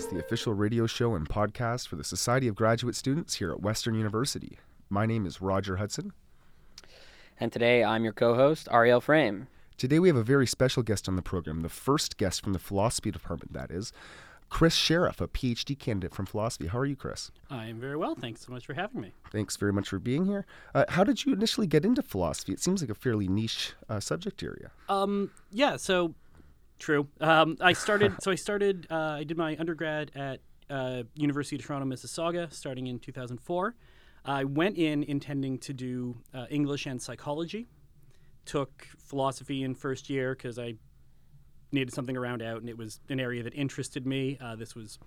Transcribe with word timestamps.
Rise, 0.00 0.06
the 0.10 0.18
official 0.18 0.54
radio 0.54 0.86
show 0.86 1.14
and 1.14 1.28
podcast 1.28 1.88
for 1.88 1.96
the 1.96 2.04
Society 2.04 2.48
of 2.48 2.54
Graduate 2.54 2.96
Students 2.96 3.34
here 3.34 3.50
at 3.50 3.60
Western 3.60 3.94
University. 3.94 4.58
My 4.88 5.04
name 5.04 5.26
is 5.26 5.42
Roger 5.42 5.76
Hudson. 5.76 6.12
And 7.38 7.52
today 7.52 7.84
I'm 7.84 8.04
your 8.04 8.12
co 8.12 8.34
host, 8.34 8.68
Ariel 8.70 9.00
Frame. 9.00 9.48
Today 9.76 9.98
we 9.98 10.08
have 10.08 10.16
a 10.16 10.22
very 10.22 10.46
special 10.46 10.82
guest 10.82 11.08
on 11.08 11.16
the 11.16 11.22
program, 11.22 11.60
the 11.60 11.68
first 11.68 12.16
guest 12.16 12.42
from 12.42 12.52
the 12.52 12.58
philosophy 12.58 13.10
department, 13.10 13.52
that 13.52 13.70
is. 13.70 13.92
Chris 14.48 14.74
Shirreff, 14.74 15.20
a 15.20 15.28
PhD 15.28 15.78
candidate 15.78 16.14
from 16.14 16.26
philosophy. 16.26 16.66
How 16.66 16.78
are 16.78 16.86
you, 16.86 16.96
Chris? 16.96 17.30
I 17.50 17.66
am 17.66 17.78
very 17.78 17.96
well. 17.96 18.14
Thanks 18.14 18.44
so 18.44 18.52
much 18.52 18.66
for 18.66 18.74
having 18.74 19.00
me. 19.00 19.12
Thanks 19.30 19.56
very 19.56 19.72
much 19.72 19.88
for 19.88 19.98
being 19.98 20.24
here. 20.24 20.44
Uh, 20.74 20.84
how 20.88 21.04
did 21.04 21.24
you 21.24 21.32
initially 21.32 21.66
get 21.66 21.84
into 21.84 22.02
philosophy? 22.02 22.52
It 22.52 22.60
seems 22.60 22.80
like 22.80 22.90
a 22.90 22.94
fairly 22.94 23.28
niche 23.28 23.74
uh, 23.88 24.00
subject 24.00 24.42
area. 24.42 24.70
Um, 24.88 25.30
yeah, 25.52 25.76
so 25.76 26.14
true. 26.80 27.06
Um, 27.20 27.56
I 27.60 27.72
started. 27.72 28.14
so 28.22 28.30
I 28.30 28.34
started. 28.34 28.86
Uh, 28.90 29.18
I 29.20 29.24
did 29.24 29.36
my 29.36 29.56
undergrad 29.58 30.10
at 30.16 30.40
uh, 30.68 31.04
University 31.14 31.56
of 31.56 31.62
Toronto, 31.62 31.86
Mississauga, 31.86 32.52
starting 32.52 32.88
in 32.88 32.98
2004. 32.98 33.74
I 34.24 34.44
went 34.44 34.76
in 34.76 35.02
intending 35.04 35.58
to 35.58 35.72
do 35.72 36.16
uh, 36.34 36.46
English 36.50 36.86
and 36.86 37.00
psychology. 37.00 37.68
Took 38.44 38.86
philosophy 38.98 39.62
in 39.62 39.74
first 39.74 40.10
year 40.10 40.34
because 40.34 40.58
I 40.58 40.74
needed 41.72 41.94
something 41.94 42.16
around 42.16 42.42
out, 42.42 42.60
and 42.60 42.68
it 42.68 42.76
was 42.76 43.00
an 43.08 43.20
area 43.20 43.42
that 43.44 43.54
interested 43.54 44.06
me. 44.06 44.36
Uh, 44.40 44.56
this 44.56 44.74
was 44.74 44.98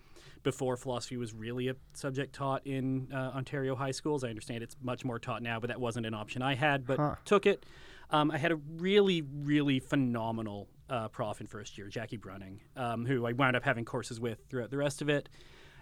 before 0.44 0.78
philosophy 0.78 1.18
was 1.18 1.34
really 1.34 1.68
a 1.68 1.76
subject 1.94 2.34
taught 2.34 2.66
in 2.66 3.10
uh, 3.14 3.32
Ontario 3.36 3.76
high 3.76 3.92
schools. 3.92 4.24
I 4.24 4.30
understand 4.30 4.64
it's 4.64 4.78
much 4.82 5.04
more 5.04 5.20
taught 5.20 5.42
now, 5.42 5.60
but 5.60 5.68
that 5.68 5.80
wasn't 5.80 6.06
an 6.06 6.14
option 6.14 6.42
I 6.42 6.56
had, 6.56 6.86
but 6.86 7.00
Huh. 7.00 7.16
took 7.26 7.46
it. 7.46 7.66
Um, 8.10 8.32
I 8.32 8.38
had 8.38 8.52
a 8.52 8.56
really, 8.56 9.22
really 9.22 9.80
phenomenal 9.80 10.70
uh, 10.90 11.08
prof 11.08 11.42
in 11.42 11.48
first 11.48 11.78
year, 11.78 11.88
Jackie 11.88 12.18
Brunning, 12.18 12.62
um, 12.76 13.06
who 13.06 13.26
I 13.26 13.34
wound 13.34 13.56
up 13.56 13.64
having 13.64 13.86
courses 13.86 14.20
with 14.20 14.40
throughout 14.50 14.70
the 14.70 14.78
rest 14.78 15.02
of 15.02 15.10
it. 15.10 15.30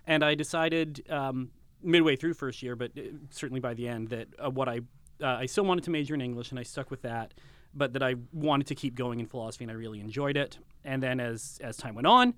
And 0.08 0.24
I 0.24 0.36
decided 0.36 1.06
um, 1.10 1.52
midway 1.84 2.16
through 2.16 2.34
first 2.34 2.62
year, 2.64 2.76
but 2.76 2.92
uh, 2.98 3.02
certainly 3.30 3.60
by 3.60 3.74
the 3.74 3.88
end, 3.88 4.10
that 4.10 4.28
uh, 4.44 4.50
what 4.50 4.68
I 4.68 4.82
uh, 5.22 5.38
I 5.40 5.46
still 5.46 5.66
wanted 5.66 5.84
to 5.84 5.92
major 5.92 6.16
in 6.16 6.22
English, 6.22 6.50
and 6.50 6.60
I 6.60 6.64
stuck 6.64 6.90
with 6.90 7.04
that. 7.04 7.34
But 7.74 7.94
that 7.94 8.04
I 8.04 8.16
wanted 8.34 8.68
to 8.68 8.76
keep 8.76 8.96
going 8.96 9.22
in 9.22 9.28
philosophy, 9.28 9.64
and 9.64 9.72
I 9.72 9.76
really 9.76 10.02
enjoyed 10.02 10.36
it. 10.36 10.58
And 10.84 11.02
then 11.02 11.20
as 11.20 11.58
as 11.64 11.78
time 11.78 11.96
went 11.96 12.08
on, 12.08 12.34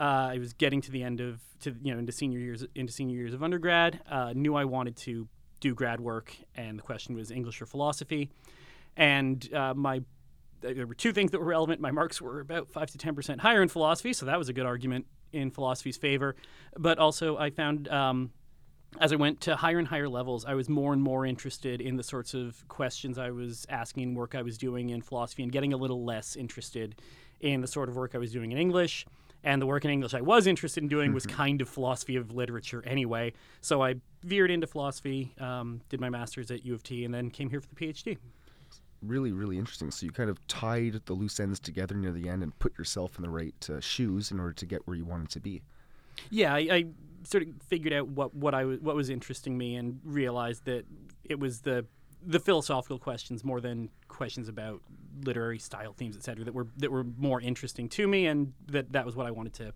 uh, 0.00 0.30
I 0.32 0.38
was 0.38 0.54
getting 0.54 0.80
to 0.82 0.90
the 0.90 1.02
end 1.02 1.20
of 1.20 1.40
to 1.60 1.74
you 1.82 1.92
know 1.92 1.98
into 1.98 2.12
senior 2.12 2.38
years 2.38 2.64
into 2.74 2.92
senior 2.92 3.16
years 3.16 3.34
of 3.34 3.42
undergrad. 3.42 4.00
Uh, 4.08 4.32
knew 4.34 4.54
I 4.54 4.64
wanted 4.64 4.96
to 4.98 5.28
do 5.60 5.74
grad 5.74 6.00
work, 6.00 6.34
and 6.54 6.78
the 6.78 6.82
question 6.82 7.14
was 7.14 7.30
English 7.30 7.60
or 7.60 7.66
philosophy. 7.66 8.30
And 8.96 9.52
uh, 9.52 9.74
my 9.74 10.02
there 10.60 10.86
were 10.86 10.94
two 10.94 11.12
things 11.12 11.30
that 11.30 11.38
were 11.38 11.46
relevant. 11.46 11.80
My 11.80 11.90
marks 11.90 12.20
were 12.20 12.40
about 12.40 12.70
five 12.70 12.90
to 12.90 12.98
ten 12.98 13.14
percent 13.14 13.40
higher 13.40 13.62
in 13.62 13.68
philosophy, 13.68 14.12
so 14.12 14.26
that 14.26 14.38
was 14.38 14.48
a 14.48 14.52
good 14.52 14.66
argument 14.66 15.06
in 15.32 15.50
philosophy's 15.50 15.96
favor. 15.96 16.36
But 16.76 16.98
also, 16.98 17.36
I 17.36 17.50
found 17.50 17.88
um, 17.88 18.30
as 19.00 19.12
I 19.12 19.16
went 19.16 19.40
to 19.42 19.56
higher 19.56 19.78
and 19.78 19.86
higher 19.86 20.08
levels, 20.08 20.44
I 20.44 20.54
was 20.54 20.68
more 20.68 20.92
and 20.92 21.02
more 21.02 21.26
interested 21.26 21.80
in 21.80 21.96
the 21.96 22.02
sorts 22.02 22.34
of 22.34 22.66
questions 22.68 23.18
I 23.18 23.30
was 23.30 23.66
asking, 23.68 24.14
work 24.14 24.34
I 24.34 24.42
was 24.42 24.56
doing 24.56 24.90
in 24.90 25.02
philosophy, 25.02 25.42
and 25.42 25.52
getting 25.52 25.72
a 25.72 25.76
little 25.76 26.04
less 26.04 26.36
interested 26.36 27.00
in 27.40 27.60
the 27.60 27.66
sort 27.66 27.88
of 27.88 27.96
work 27.96 28.14
I 28.14 28.18
was 28.18 28.32
doing 28.32 28.52
in 28.52 28.58
English. 28.58 29.06
And 29.44 29.62
the 29.62 29.66
work 29.66 29.84
in 29.84 29.90
English 29.92 30.14
I 30.14 30.20
was 30.20 30.48
interested 30.48 30.82
in 30.82 30.88
doing 30.88 31.12
was 31.12 31.24
kind 31.24 31.60
of 31.60 31.68
philosophy 31.68 32.16
of 32.16 32.32
literature 32.32 32.82
anyway. 32.84 33.34
So 33.60 33.80
I 33.82 33.94
veered 34.24 34.50
into 34.50 34.66
philosophy, 34.66 35.32
um, 35.38 35.80
did 35.90 36.00
my 36.00 36.10
master's 36.10 36.50
at 36.50 36.64
U 36.64 36.74
of 36.74 36.82
T, 36.82 37.04
and 37.04 37.14
then 37.14 37.30
came 37.30 37.48
here 37.48 37.60
for 37.60 37.68
the 37.68 37.76
PhD. 37.76 38.18
Really, 39.00 39.32
really 39.32 39.58
interesting. 39.58 39.90
So 39.90 40.06
you 40.06 40.12
kind 40.12 40.28
of 40.28 40.44
tied 40.48 41.00
the 41.04 41.12
loose 41.12 41.38
ends 41.38 41.60
together 41.60 41.94
near 41.94 42.12
the 42.12 42.28
end 42.28 42.42
and 42.42 42.58
put 42.58 42.76
yourself 42.76 43.16
in 43.16 43.22
the 43.22 43.30
right 43.30 43.70
uh, 43.70 43.80
shoes 43.80 44.30
in 44.32 44.40
order 44.40 44.54
to 44.54 44.66
get 44.66 44.86
where 44.86 44.96
you 44.96 45.04
wanted 45.04 45.30
to 45.30 45.40
be. 45.40 45.62
Yeah, 46.30 46.52
I, 46.54 46.58
I 46.58 46.84
sort 47.22 47.44
of 47.44 47.50
figured 47.66 47.92
out 47.92 48.08
what 48.08 48.34
what 48.34 48.54
I 48.54 48.64
was, 48.64 48.80
what 48.80 48.96
was 48.96 49.08
interesting 49.08 49.56
me, 49.56 49.76
and 49.76 50.00
realized 50.04 50.64
that 50.64 50.84
it 51.24 51.38
was 51.38 51.60
the 51.60 51.86
the 52.26 52.40
philosophical 52.40 52.98
questions 52.98 53.44
more 53.44 53.60
than 53.60 53.88
questions 54.08 54.48
about 54.48 54.82
literary 55.22 55.58
style 55.58 55.92
themes, 55.92 56.16
et 56.16 56.24
cetera, 56.24 56.44
that 56.44 56.54
were 56.54 56.66
that 56.78 56.90
were 56.90 57.04
more 57.04 57.40
interesting 57.40 57.88
to 57.90 58.08
me, 58.08 58.26
and 58.26 58.52
that 58.66 58.92
that 58.92 59.06
was 59.06 59.14
what 59.14 59.26
I 59.26 59.30
wanted 59.30 59.54
to 59.54 59.72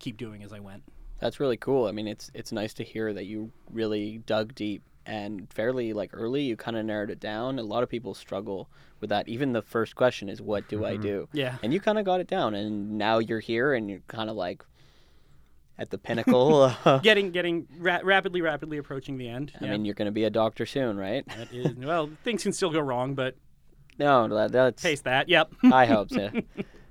keep 0.00 0.16
doing 0.16 0.42
as 0.42 0.52
I 0.52 0.58
went. 0.58 0.82
That's 1.20 1.38
really 1.38 1.56
cool. 1.56 1.86
I 1.86 1.92
mean, 1.92 2.08
it's 2.08 2.30
it's 2.34 2.50
nice 2.50 2.74
to 2.74 2.84
hear 2.84 3.12
that 3.12 3.26
you 3.26 3.52
really 3.70 4.18
dug 4.26 4.54
deep 4.54 4.82
and 5.06 5.50
fairly 5.52 5.92
like 5.92 6.10
early. 6.12 6.42
You 6.42 6.56
kind 6.56 6.76
of 6.76 6.84
narrowed 6.84 7.10
it 7.10 7.20
down. 7.20 7.58
A 7.58 7.62
lot 7.62 7.82
of 7.82 7.88
people 7.88 8.14
struggle 8.14 8.68
with 9.00 9.10
that. 9.10 9.28
Even 9.28 9.52
the 9.52 9.62
first 9.62 9.94
question 9.94 10.28
is, 10.28 10.42
"What 10.42 10.68
do 10.68 10.84
I 10.84 10.94
mm-hmm. 10.94 11.02
do?" 11.02 11.28
Yeah. 11.32 11.56
And 11.62 11.72
you 11.72 11.80
kind 11.80 11.98
of 11.98 12.04
got 12.04 12.20
it 12.20 12.26
down, 12.26 12.54
and 12.54 12.98
now 12.98 13.18
you're 13.18 13.40
here, 13.40 13.72
and 13.74 13.88
you're 13.88 14.02
kind 14.08 14.28
of 14.28 14.36
like 14.36 14.64
at 15.78 15.90
the 15.90 15.98
pinnacle. 16.06 16.72
Getting 17.02 17.30
getting 17.30 17.66
ra- 17.78 18.00
rapidly 18.02 18.40
rapidly 18.42 18.78
approaching 18.78 19.18
the 19.18 19.28
end. 19.28 19.52
I 19.60 19.64
yeah. 19.64 19.70
mean, 19.72 19.84
you're 19.84 19.94
going 19.94 20.06
to 20.06 20.12
be 20.12 20.24
a 20.24 20.30
doctor 20.30 20.66
soon, 20.66 20.96
right? 20.96 21.26
that 21.28 21.52
is 21.52 21.74
well, 21.76 22.10
things 22.24 22.42
can 22.42 22.52
still 22.52 22.70
go 22.70 22.80
wrong, 22.80 23.14
but 23.14 23.36
No, 23.98 24.28
that, 24.28 24.52
that's. 24.52 24.82
taste 24.82 25.04
that. 25.04 25.28
Yep. 25.28 25.52
I 25.72 25.86
hope 25.86 26.10
so. 26.10 26.30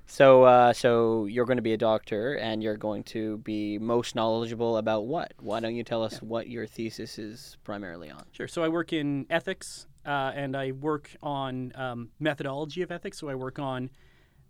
So, 0.06 0.44
uh, 0.44 0.72
so 0.72 1.26
you're 1.26 1.44
going 1.44 1.58
to 1.58 1.62
be 1.62 1.72
a 1.72 1.78
doctor, 1.78 2.34
and 2.34 2.62
you're 2.62 2.76
going 2.76 3.02
to 3.04 3.38
be 3.38 3.78
most 3.78 4.14
knowledgeable 4.14 4.76
about 4.76 5.06
what? 5.06 5.32
Why 5.40 5.60
don't 5.60 5.74
you 5.74 5.84
tell 5.84 6.02
us 6.02 6.22
what 6.22 6.48
your 6.48 6.66
thesis 6.66 7.18
is 7.18 7.56
primarily 7.64 8.10
on? 8.10 8.24
Sure. 8.32 8.48
So 8.48 8.62
I 8.62 8.68
work 8.68 8.92
in 8.92 9.26
ethics, 9.28 9.86
uh, 10.06 10.32
and 10.34 10.56
I 10.56 10.72
work 10.72 11.10
on 11.22 11.72
um, 11.74 12.10
methodology 12.20 12.82
of 12.82 12.92
ethics. 12.92 13.18
So 13.18 13.28
I 13.28 13.34
work 13.34 13.58
on 13.58 13.90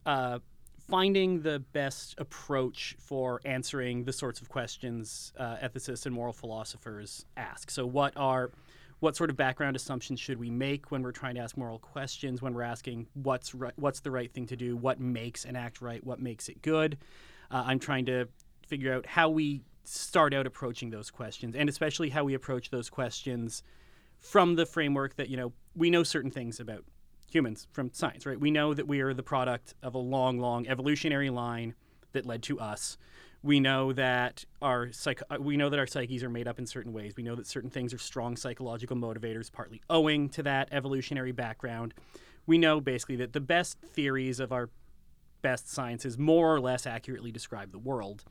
uh, 0.05 0.41
finding 0.89 1.41
the 1.41 1.59
best 1.59 2.15
approach 2.19 2.94
for 2.99 3.41
answering 3.44 4.05
the 4.05 4.12
sorts 4.12 4.41
of 4.41 4.49
questions 4.49 5.33
uh, 5.38 5.56
ethicists 5.56 6.06
and 6.06 6.15
moral 6.15 6.33
philosophers 6.33 7.25
ask. 7.37 7.71
So 7.71 7.87
what 7.87 8.12
are 8.17 8.50
what 9.00 9.16
sort 9.16 9.30
of 9.30 9.36
background 9.36 9.76
assumptions 9.76 10.18
should 10.20 10.38
we 10.38 10.50
make 10.50 10.90
when 10.90 11.02
we're 11.02 11.12
trying 11.12 11.34
to 11.34 11.40
ask 11.40 11.56
moral 11.56 11.78
questions? 11.78 12.40
When 12.40 12.54
we're 12.54 12.62
asking 12.62 13.06
what's 13.14 13.54
right, 13.54 13.74
what's 13.76 14.00
the 14.00 14.10
right 14.10 14.32
thing 14.32 14.46
to 14.46 14.56
do? 14.56 14.76
What 14.76 15.00
makes 15.00 15.44
an 15.44 15.56
act 15.56 15.80
right? 15.80 16.04
What 16.04 16.20
makes 16.20 16.48
it 16.48 16.62
good? 16.62 16.98
Uh, 17.50 17.64
I'm 17.66 17.78
trying 17.78 18.06
to 18.06 18.26
figure 18.66 18.94
out 18.94 19.06
how 19.06 19.28
we 19.28 19.62
start 19.84 20.34
out 20.34 20.46
approaching 20.46 20.90
those 20.90 21.10
questions, 21.10 21.54
and 21.54 21.68
especially 21.68 22.10
how 22.10 22.24
we 22.24 22.34
approach 22.34 22.70
those 22.70 22.88
questions 22.90 23.62
from 24.18 24.56
the 24.56 24.64
framework 24.64 25.16
that 25.16 25.28
you 25.28 25.36
know 25.36 25.52
we 25.74 25.90
know 25.90 26.02
certain 26.02 26.30
things 26.30 26.58
about 26.58 26.84
humans 27.30 27.66
from 27.72 27.92
science, 27.92 28.24
right? 28.24 28.40
We 28.40 28.50
know 28.50 28.72
that 28.72 28.88
we 28.88 29.00
are 29.00 29.12
the 29.12 29.22
product 29.22 29.74
of 29.82 29.94
a 29.94 29.98
long, 29.98 30.38
long 30.38 30.66
evolutionary 30.68 31.28
line 31.28 31.74
that 32.16 32.27
led 32.27 32.43
to 32.44 32.59
us. 32.59 32.99
We 33.43 33.60
know 33.60 33.93
that 33.93 34.44
our 34.60 34.91
psych- 34.93 35.22
uh, 35.31 35.37
we 35.38 35.56
know 35.56 35.71
that 35.71 35.78
our 35.78 35.87
psyches 35.87 36.25
are 36.25 36.31
made 36.31 36.49
up 36.49 36.59
in 36.59 36.66
certain 36.66 36.93
ways. 36.93 37.15
We 37.16 37.22
know 37.22 37.37
that 37.37 37.47
certain 37.47 37.71
things 37.71 37.94
are 37.94 37.99
strong 37.99 38.37
psychological 38.37 38.97
motivators, 38.97 39.53
partly 39.53 39.81
owing 39.88 40.28
to 40.31 40.43
that 40.43 40.69
evolutionary 40.72 41.32
background. 41.32 41.94
We 42.47 42.59
know 42.59 42.81
basically 42.81 43.16
that 43.16 43.32
the 43.32 43.41
best 43.41 43.78
theories 43.81 44.41
of 44.41 44.53
our 44.53 44.71
best 45.43 45.71
sciences 45.71 46.19
more 46.19 46.55
or 46.55 46.60
less 46.60 46.87
accurately 46.87 47.31
describe 47.31 47.71
the 47.71 47.78
world. 47.78 48.25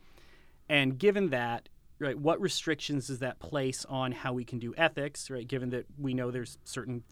And 0.68 0.98
given 0.98 1.30
that, 1.30 1.70
right, 2.00 2.18
what 2.18 2.42
restrictions 2.42 3.08
does 3.08 3.20
that 3.20 3.40
place 3.40 3.86
on 3.86 4.12
how 4.12 4.34
we 4.34 4.44
can 4.44 4.60
do 4.60 4.74
ethics, 4.76 5.30
right? 5.30 5.48
Given 5.48 5.70
that 5.70 5.86
we 5.98 6.14
know 6.14 6.32
there's 6.32 6.58
certain 6.66 7.04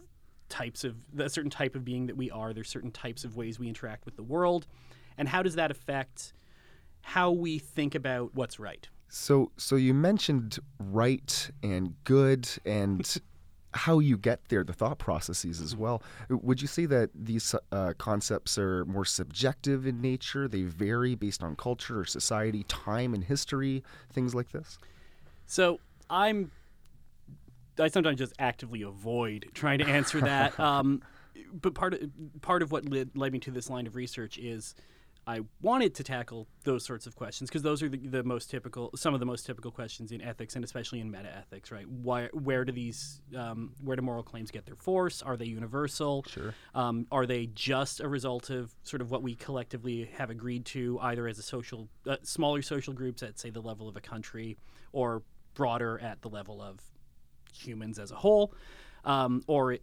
types 0.50 0.84
of 0.84 0.96
a 1.18 1.30
certain 1.30 1.52
type 1.52 1.76
of 1.76 1.86
being 1.86 2.08
that 2.08 2.18
we 2.18 2.30
are, 2.32 2.54
there's 2.54 2.70
certain 2.70 2.92
types 2.92 3.24
of 3.24 3.38
ways 3.38 3.60
we 3.60 3.68
interact 3.68 4.06
with 4.06 4.16
the 4.18 4.24
world, 4.24 4.68
and 5.18 5.30
how 5.30 5.42
does 5.42 5.56
that 5.56 5.72
affect 5.72 6.34
how 7.04 7.32
we 7.32 7.60
think 7.60 7.94
about 7.94 8.34
what's 8.34 8.60
right? 8.60 8.88
So, 9.10 9.52
so 9.58 9.76
you 9.76 9.94
mentioned 9.94 10.58
right 10.80 11.52
and 11.62 11.94
good 12.04 12.50
and 12.66 13.22
how 13.76 14.00
you 14.00 14.18
get 14.18 14.40
there, 14.50 14.64
the 14.64 14.74
thought 14.74 14.98
processes 14.98 15.60
as 15.60 15.76
well. 15.76 16.02
Would 16.30 16.62
you 16.62 16.68
say 16.68 16.86
that 16.86 17.10
these 17.14 17.54
uh, 17.72 17.94
concepts 17.98 18.58
are 18.58 18.86
more 18.86 19.06
subjective 19.06 19.86
in 19.86 20.02
nature? 20.02 20.48
They 20.48 20.64
vary 20.64 21.16
based 21.16 21.44
on 21.44 21.56
culture 21.56 22.00
or 22.00 22.06
society, 22.06 22.64
time 22.64 23.14
and 23.14 23.24
history, 23.24 23.84
things 24.12 24.34
like 24.34 24.52
this? 24.52 24.78
So 25.46 25.80
I'm. 26.10 26.52
I 27.80 27.88
sometimes 27.88 28.20
just 28.20 28.34
actively 28.38 28.84
avoid 28.84 29.50
trying 29.56 29.80
to 29.80 29.86
answer 29.86 30.22
that. 30.22 30.60
um, 30.60 31.02
but 31.52 31.74
part 31.74 31.96
of 31.96 32.02
part 32.42 32.62
of 32.62 32.72
what 32.72 32.88
led, 32.88 33.12
led 33.16 33.34
me 33.34 33.40
to 33.40 33.52
this 33.52 33.70
line 33.70 33.88
of 33.88 33.96
research 33.96 34.38
is 34.38 34.76
I 35.26 35.42
wanted 35.62 35.96
to 35.96 36.04
tackle 36.04 36.48
those 36.64 36.86
sorts 36.86 37.08
of 37.08 37.16
questions 37.16 37.50
because 37.50 37.62
those 37.62 37.82
are 37.82 37.90
the, 37.90 37.98
the 37.98 38.24
most 38.24 38.50
typical, 38.50 38.92
some 38.96 39.14
of 39.14 39.20
the 39.20 39.26
most 39.26 39.46
typical 39.46 39.72
questions 39.72 40.12
in 40.12 40.22
ethics 40.22 40.56
and 40.56 40.66
especially 40.66 41.00
in 41.00 41.10
meta 41.10 41.34
ethics, 41.36 41.72
right? 41.72 41.88
Why, 41.88 42.28
where 42.34 42.66
do 42.66 42.72
these, 42.74 43.22
um, 43.36 43.72
where 43.82 43.96
do 43.96 44.02
moral 44.02 44.24
claims 44.24 44.52
get 44.52 44.66
their 44.66 44.76
force? 44.76 45.22
Are 45.22 45.38
they 45.38 45.46
universal? 45.46 46.26
Sure. 46.28 46.54
Um, 46.76 47.08
are 47.12 47.26
they 47.26 47.48
just 47.48 48.02
a 48.02 48.08
result 48.08 48.50
of 48.50 48.76
sort 48.84 49.02
of 49.02 49.12
what 49.12 49.24
we 49.24 49.36
collectively 49.36 50.10
have 50.18 50.30
agreed 50.30 50.66
to, 50.68 51.00
either 51.02 51.28
as 51.28 51.40
a 51.40 51.44
social, 51.44 51.88
uh, 52.08 52.18
smaller 52.24 52.62
social 52.62 52.94
groups 52.94 53.24
at 53.24 53.40
say 53.40 53.50
the 53.50 53.62
level 53.62 53.88
of 53.88 53.96
a 53.96 54.02
country, 54.02 54.58
or 54.92 55.24
broader 55.54 56.00
at 56.00 56.22
the 56.22 56.30
level 56.30 56.62
of 56.62 56.80
humans 57.54 58.00
as 58.00 58.12
a 58.12 58.16
whole, 58.16 58.54
um, 59.06 59.44
or 59.48 59.78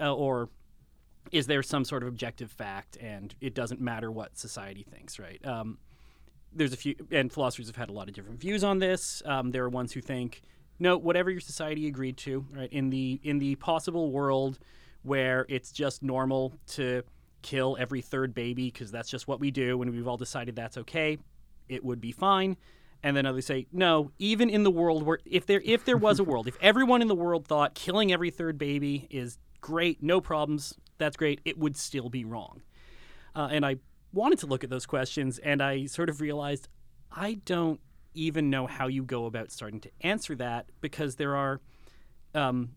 uh, 0.00 0.14
or 0.14 0.48
is 1.32 1.46
there 1.46 1.62
some 1.62 1.84
sort 1.84 2.02
of 2.02 2.08
objective 2.08 2.50
fact 2.50 2.96
and 3.00 3.34
it 3.40 3.54
doesn't 3.54 3.80
matter 3.80 4.10
what 4.10 4.36
society 4.38 4.84
thinks, 4.88 5.18
right? 5.18 5.44
Um, 5.46 5.78
there's 6.52 6.72
a 6.72 6.76
few, 6.76 6.94
and 7.10 7.32
philosophers 7.32 7.66
have 7.66 7.76
had 7.76 7.88
a 7.88 7.92
lot 7.92 8.08
of 8.08 8.14
different 8.14 8.40
views 8.40 8.62
on 8.62 8.78
this. 8.78 9.22
Um, 9.26 9.50
there 9.50 9.64
are 9.64 9.68
ones 9.68 9.92
who 9.92 10.00
think, 10.00 10.42
no, 10.78 10.96
whatever 10.96 11.30
your 11.30 11.40
society 11.40 11.86
agreed 11.86 12.16
to, 12.18 12.46
right? 12.52 12.72
In 12.72 12.90
the 12.90 13.20
in 13.22 13.38
the 13.38 13.56
possible 13.56 14.10
world 14.10 14.58
where 15.02 15.46
it's 15.48 15.70
just 15.70 16.02
normal 16.02 16.54
to 16.66 17.02
kill 17.42 17.76
every 17.78 18.00
third 18.00 18.34
baby 18.34 18.70
because 18.70 18.90
that's 18.90 19.10
just 19.10 19.28
what 19.28 19.40
we 19.40 19.50
do, 19.50 19.82
and 19.82 19.90
we've 19.92 20.08
all 20.08 20.16
decided 20.16 20.56
that's 20.56 20.78
okay, 20.78 21.18
it 21.68 21.84
would 21.84 22.00
be 22.00 22.12
fine. 22.12 22.56
And 23.02 23.14
then 23.14 23.26
others 23.26 23.44
say, 23.44 23.66
no, 23.70 24.12
even 24.18 24.48
in 24.48 24.62
the 24.62 24.70
world 24.70 25.02
where 25.02 25.18
if 25.26 25.44
there 25.44 25.60
if 25.64 25.84
there 25.84 25.98
was 25.98 26.18
a 26.18 26.24
world, 26.24 26.48
if 26.48 26.56
everyone 26.60 27.02
in 27.02 27.08
the 27.08 27.14
world 27.14 27.46
thought 27.46 27.74
killing 27.74 28.12
every 28.12 28.30
third 28.30 28.56
baby 28.58 29.06
is 29.10 29.38
great, 29.60 30.02
no 30.02 30.20
problems, 30.20 30.74
that's 31.04 31.16
great, 31.16 31.40
it 31.44 31.58
would 31.58 31.76
still 31.76 32.08
be 32.08 32.24
wrong. 32.24 32.62
Uh, 33.36 33.48
and 33.50 33.64
I 33.64 33.76
wanted 34.12 34.38
to 34.40 34.46
look 34.46 34.64
at 34.64 34.70
those 34.70 34.86
questions, 34.86 35.38
and 35.38 35.62
I 35.62 35.86
sort 35.86 36.08
of 36.08 36.20
realized 36.20 36.68
I 37.10 37.34
don't 37.44 37.80
even 38.14 38.48
know 38.50 38.66
how 38.66 38.86
you 38.86 39.02
go 39.02 39.26
about 39.26 39.50
starting 39.50 39.80
to 39.80 39.90
answer 40.00 40.34
that 40.36 40.66
because 40.80 41.16
there 41.16 41.36
are 41.36 41.60
um, 42.34 42.70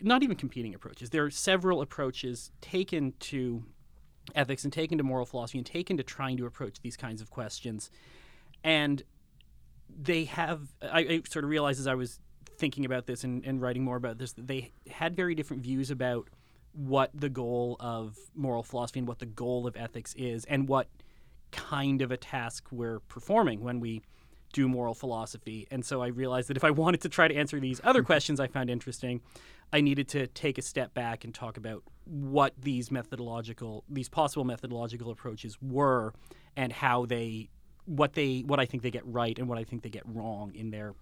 not 0.00 0.22
even 0.22 0.36
competing 0.36 0.74
approaches. 0.74 1.10
There 1.10 1.24
are 1.24 1.30
several 1.30 1.80
approaches 1.80 2.50
taken 2.60 3.12
to 3.20 3.64
ethics 4.34 4.64
and 4.64 4.72
taken 4.72 4.98
to 4.98 5.04
moral 5.04 5.26
philosophy 5.26 5.58
and 5.58 5.66
taken 5.66 5.96
to 5.96 6.02
trying 6.02 6.36
to 6.38 6.46
approach 6.46 6.80
these 6.80 6.96
kinds 6.96 7.20
of 7.20 7.30
questions. 7.30 7.90
And 8.64 9.02
they 9.88 10.24
have, 10.24 10.60
I, 10.80 11.00
I 11.00 11.22
sort 11.28 11.44
of 11.44 11.50
realized 11.50 11.80
as 11.80 11.86
I 11.86 11.94
was 11.94 12.20
thinking 12.56 12.84
about 12.84 13.06
this 13.06 13.24
and, 13.24 13.44
and 13.44 13.60
writing 13.60 13.84
more 13.84 13.96
about 13.96 14.18
this, 14.18 14.32
that 14.32 14.46
they 14.46 14.72
had 14.90 15.14
very 15.16 15.34
different 15.34 15.62
views 15.62 15.90
about 15.90 16.28
what 16.72 17.10
the 17.14 17.28
goal 17.28 17.76
of 17.80 18.16
moral 18.34 18.62
philosophy 18.62 19.00
and 19.00 19.08
what 19.08 19.18
the 19.18 19.26
goal 19.26 19.66
of 19.66 19.76
ethics 19.76 20.14
is 20.16 20.44
and 20.46 20.68
what 20.68 20.88
kind 21.50 22.02
of 22.02 22.10
a 22.10 22.16
task 22.16 22.66
we're 22.70 23.00
performing 23.00 23.60
when 23.60 23.78
we 23.78 24.02
do 24.52 24.68
moral 24.68 24.94
philosophy. 24.94 25.66
And 25.70 25.84
so 25.84 26.02
I 26.02 26.08
realized 26.08 26.48
that 26.48 26.56
if 26.56 26.64
I 26.64 26.70
wanted 26.82 27.00
to 27.02 27.08
try 27.08 27.28
to 27.28 27.34
answer 27.34 27.60
these 27.60 27.80
other 27.84 28.02
questions 28.02 28.40
I 28.40 28.46
found 28.46 28.70
interesting, 28.70 29.20
I 29.72 29.80
needed 29.80 30.08
to 30.08 30.26
take 30.26 30.58
a 30.58 30.62
step 30.62 30.92
back 30.94 31.24
and 31.24 31.34
talk 31.34 31.56
about 31.56 31.82
what 32.04 32.54
these 32.60 32.90
methodological, 32.90 33.84
these 33.88 34.08
possible 34.08 34.44
methodological 34.44 35.10
approaches 35.10 35.56
were 35.62 36.12
and 36.56 36.72
how 36.72 37.06
they, 37.06 37.48
what 37.86 38.12
they, 38.12 38.40
what 38.40 38.60
I 38.60 38.66
think 38.66 38.82
they 38.82 38.90
get 38.90 39.06
right 39.06 39.38
and 39.38 39.48
what 39.48 39.58
I 39.58 39.64
think 39.64 39.82
they 39.82 39.90
get 39.90 40.02
wrong 40.06 40.54
in 40.54 40.70
their 40.70 40.94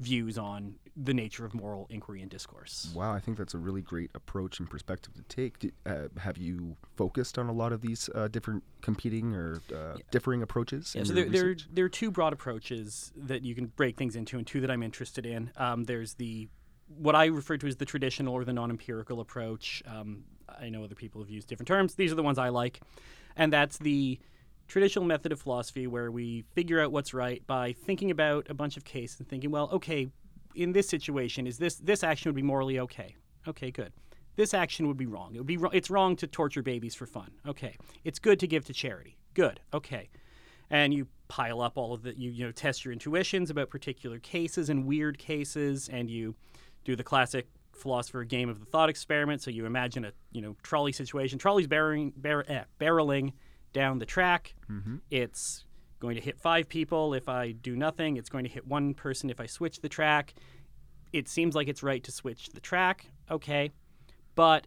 views 0.00 0.38
on 0.38 0.74
the 0.96 1.14
nature 1.14 1.44
of 1.44 1.54
moral 1.54 1.86
inquiry 1.90 2.20
and 2.22 2.30
discourse. 2.30 2.90
Wow, 2.94 3.12
I 3.12 3.20
think 3.20 3.36
that's 3.38 3.54
a 3.54 3.58
really 3.58 3.82
great 3.82 4.10
approach 4.14 4.58
and 4.58 4.68
perspective 4.68 5.14
to 5.14 5.22
take. 5.22 5.58
Do, 5.58 5.70
uh, 5.86 6.08
have 6.18 6.38
you 6.38 6.76
focused 6.96 7.38
on 7.38 7.48
a 7.48 7.52
lot 7.52 7.72
of 7.72 7.82
these 7.82 8.08
uh, 8.14 8.28
different 8.28 8.64
competing 8.80 9.34
or 9.34 9.60
uh, 9.72 9.94
yeah. 9.96 10.02
differing 10.10 10.42
approaches? 10.42 10.94
Yeah, 10.96 11.04
so 11.04 11.12
there, 11.12 11.28
there, 11.28 11.56
there, 11.72 11.84
are 11.84 11.90
two 11.90 12.10
broad 12.10 12.32
approaches 12.32 13.12
that 13.14 13.42
you 13.42 13.54
can 13.54 13.66
break 13.66 13.96
things 13.96 14.16
into, 14.16 14.38
and 14.38 14.46
two 14.46 14.60
that 14.62 14.70
I'm 14.70 14.82
interested 14.82 15.26
in. 15.26 15.52
Um, 15.56 15.84
there's 15.84 16.14
the 16.14 16.48
what 16.98 17.14
I 17.14 17.26
refer 17.26 17.56
to 17.58 17.68
as 17.68 17.76
the 17.76 17.84
traditional 17.84 18.34
or 18.34 18.44
the 18.44 18.52
non-empirical 18.52 19.20
approach. 19.20 19.82
Um, 19.86 20.24
I 20.60 20.70
know 20.70 20.82
other 20.82 20.96
people 20.96 21.20
have 21.20 21.30
used 21.30 21.46
different 21.46 21.68
terms. 21.68 21.94
These 21.94 22.10
are 22.10 22.16
the 22.16 22.22
ones 22.22 22.38
I 22.38 22.48
like, 22.48 22.80
and 23.36 23.52
that's 23.52 23.78
the 23.78 24.18
traditional 24.70 25.04
method 25.04 25.32
of 25.32 25.40
philosophy 25.40 25.86
where 25.86 26.10
we 26.10 26.44
figure 26.54 26.80
out 26.80 26.92
what's 26.92 27.12
right 27.12 27.44
by 27.46 27.72
thinking 27.72 28.10
about 28.10 28.46
a 28.48 28.54
bunch 28.54 28.76
of 28.76 28.84
cases 28.84 29.18
and 29.18 29.28
thinking, 29.28 29.50
well, 29.50 29.68
okay, 29.72 30.08
in 30.54 30.72
this 30.72 30.88
situation, 30.88 31.46
is 31.46 31.58
this 31.58 31.74
this 31.76 32.02
action 32.02 32.28
would 32.28 32.36
be 32.36 32.42
morally 32.42 32.78
okay? 32.78 33.16
Okay, 33.48 33.70
good. 33.70 33.92
This 34.36 34.54
action 34.54 34.86
would 34.86 34.96
be 34.96 35.06
wrong. 35.06 35.34
It 35.34 35.38
would 35.38 35.46
be 35.46 35.58
it's 35.72 35.90
wrong 35.90 36.16
to 36.16 36.26
torture 36.26 36.62
babies 36.62 36.94
for 36.94 37.06
fun. 37.06 37.32
Okay. 37.46 37.76
It's 38.04 38.18
good 38.18 38.38
to 38.40 38.46
give 38.46 38.64
to 38.66 38.72
charity. 38.72 39.18
Good. 39.34 39.60
Okay. 39.74 40.08
And 40.70 40.94
you 40.94 41.08
pile 41.28 41.60
up 41.60 41.76
all 41.76 41.92
of 41.92 42.02
the 42.02 42.16
you 42.18 42.30
you 42.30 42.44
know 42.44 42.52
test 42.52 42.84
your 42.84 42.92
intuitions 42.92 43.50
about 43.50 43.70
particular 43.70 44.18
cases 44.20 44.70
and 44.70 44.86
weird 44.86 45.18
cases 45.18 45.88
and 45.88 46.08
you 46.08 46.34
do 46.84 46.96
the 46.96 47.04
classic 47.04 47.46
philosopher 47.72 48.24
game 48.24 48.48
of 48.48 48.60
the 48.60 48.66
thought 48.66 48.88
experiment. 48.88 49.42
So 49.42 49.50
you 49.50 49.66
imagine 49.66 50.04
a 50.04 50.12
you 50.30 50.42
know 50.42 50.56
trolley 50.62 50.92
situation. 50.92 51.38
Trolley's 51.38 51.66
barreling, 51.66 52.12
bar, 52.16 52.44
eh, 52.48 52.64
barreling 52.80 53.32
down 53.72 53.98
the 53.98 54.06
track. 54.06 54.54
Mm-hmm. 54.70 54.96
It's 55.10 55.64
going 56.00 56.16
to 56.16 56.20
hit 56.20 56.38
five 56.38 56.68
people 56.68 57.14
if 57.14 57.28
I 57.28 57.52
do 57.52 57.76
nothing. 57.76 58.16
It's 58.16 58.30
going 58.30 58.44
to 58.44 58.50
hit 58.50 58.66
one 58.66 58.94
person 58.94 59.30
if 59.30 59.40
I 59.40 59.46
switch 59.46 59.80
the 59.80 59.88
track. 59.88 60.34
It 61.12 61.28
seems 61.28 61.54
like 61.54 61.68
it's 61.68 61.82
right 61.82 62.02
to 62.04 62.12
switch 62.12 62.50
the 62.50 62.60
track. 62.60 63.06
Okay. 63.30 63.70
But 64.34 64.66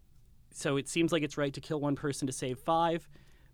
so 0.52 0.78
it 0.78 0.88
seems 0.88 1.12
like 1.12 1.24
it's 1.24 1.38
right 1.38 1.54
to 1.54 1.62
kill 1.62 1.80
one 1.80 1.96
person 1.96 2.28
to 2.28 2.34
save 2.34 2.60
five. 2.60 3.08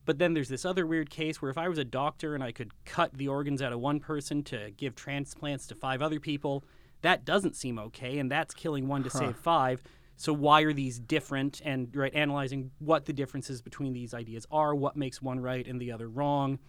But 0.06 0.18
then 0.18 0.34
there's 0.34 0.50
this 0.50 0.66
other 0.66 0.86
weird 0.86 1.10
case 1.10 1.42
where 1.42 1.51
if 1.51 1.57
I 1.57 1.68
was 1.68 1.78
a 1.78 1.86
doctor 1.86 2.36
and 2.36 2.44
I 2.44 2.51
could 2.51 2.72
cut 2.86 3.13
the 3.13 3.28
organs 3.28 3.62
out 3.62 3.74
of 3.74 3.80
one 3.80 4.00
person 4.00 4.44
to 4.46 4.72
give 4.75 4.96
transplants 4.96 5.68
to 5.68 5.75
five 5.75 6.01
other 6.01 6.19
people, 6.19 6.63
that 7.01 7.25
doesn't 7.25 7.56
seem 7.56 7.80
okay. 7.80 8.18
And 8.18 8.31
that's 8.31 8.54
killing 8.54 8.88
one 8.88 9.04
to 9.04 9.10
huh. 9.10 9.19
save 9.19 9.36
five. 9.38 9.84
So 10.19 10.33
why 10.33 10.63
are 10.63 10.74
these 10.74 11.00
different? 11.00 11.62
And 11.63 11.95
right, 11.95 12.13
analyzing 12.13 12.71
what 12.80 13.06
the 13.06 13.13
differences 13.13 13.62
between 13.62 13.94
these 13.94 14.13
ideas 14.13 14.45
are, 14.51 14.75
what 14.75 14.98
makes 14.98 15.21
one 15.21 15.39
right 15.39 15.66
and 15.66 15.80
the 15.80 15.94
other 15.94 16.10
wrong. 16.10 16.60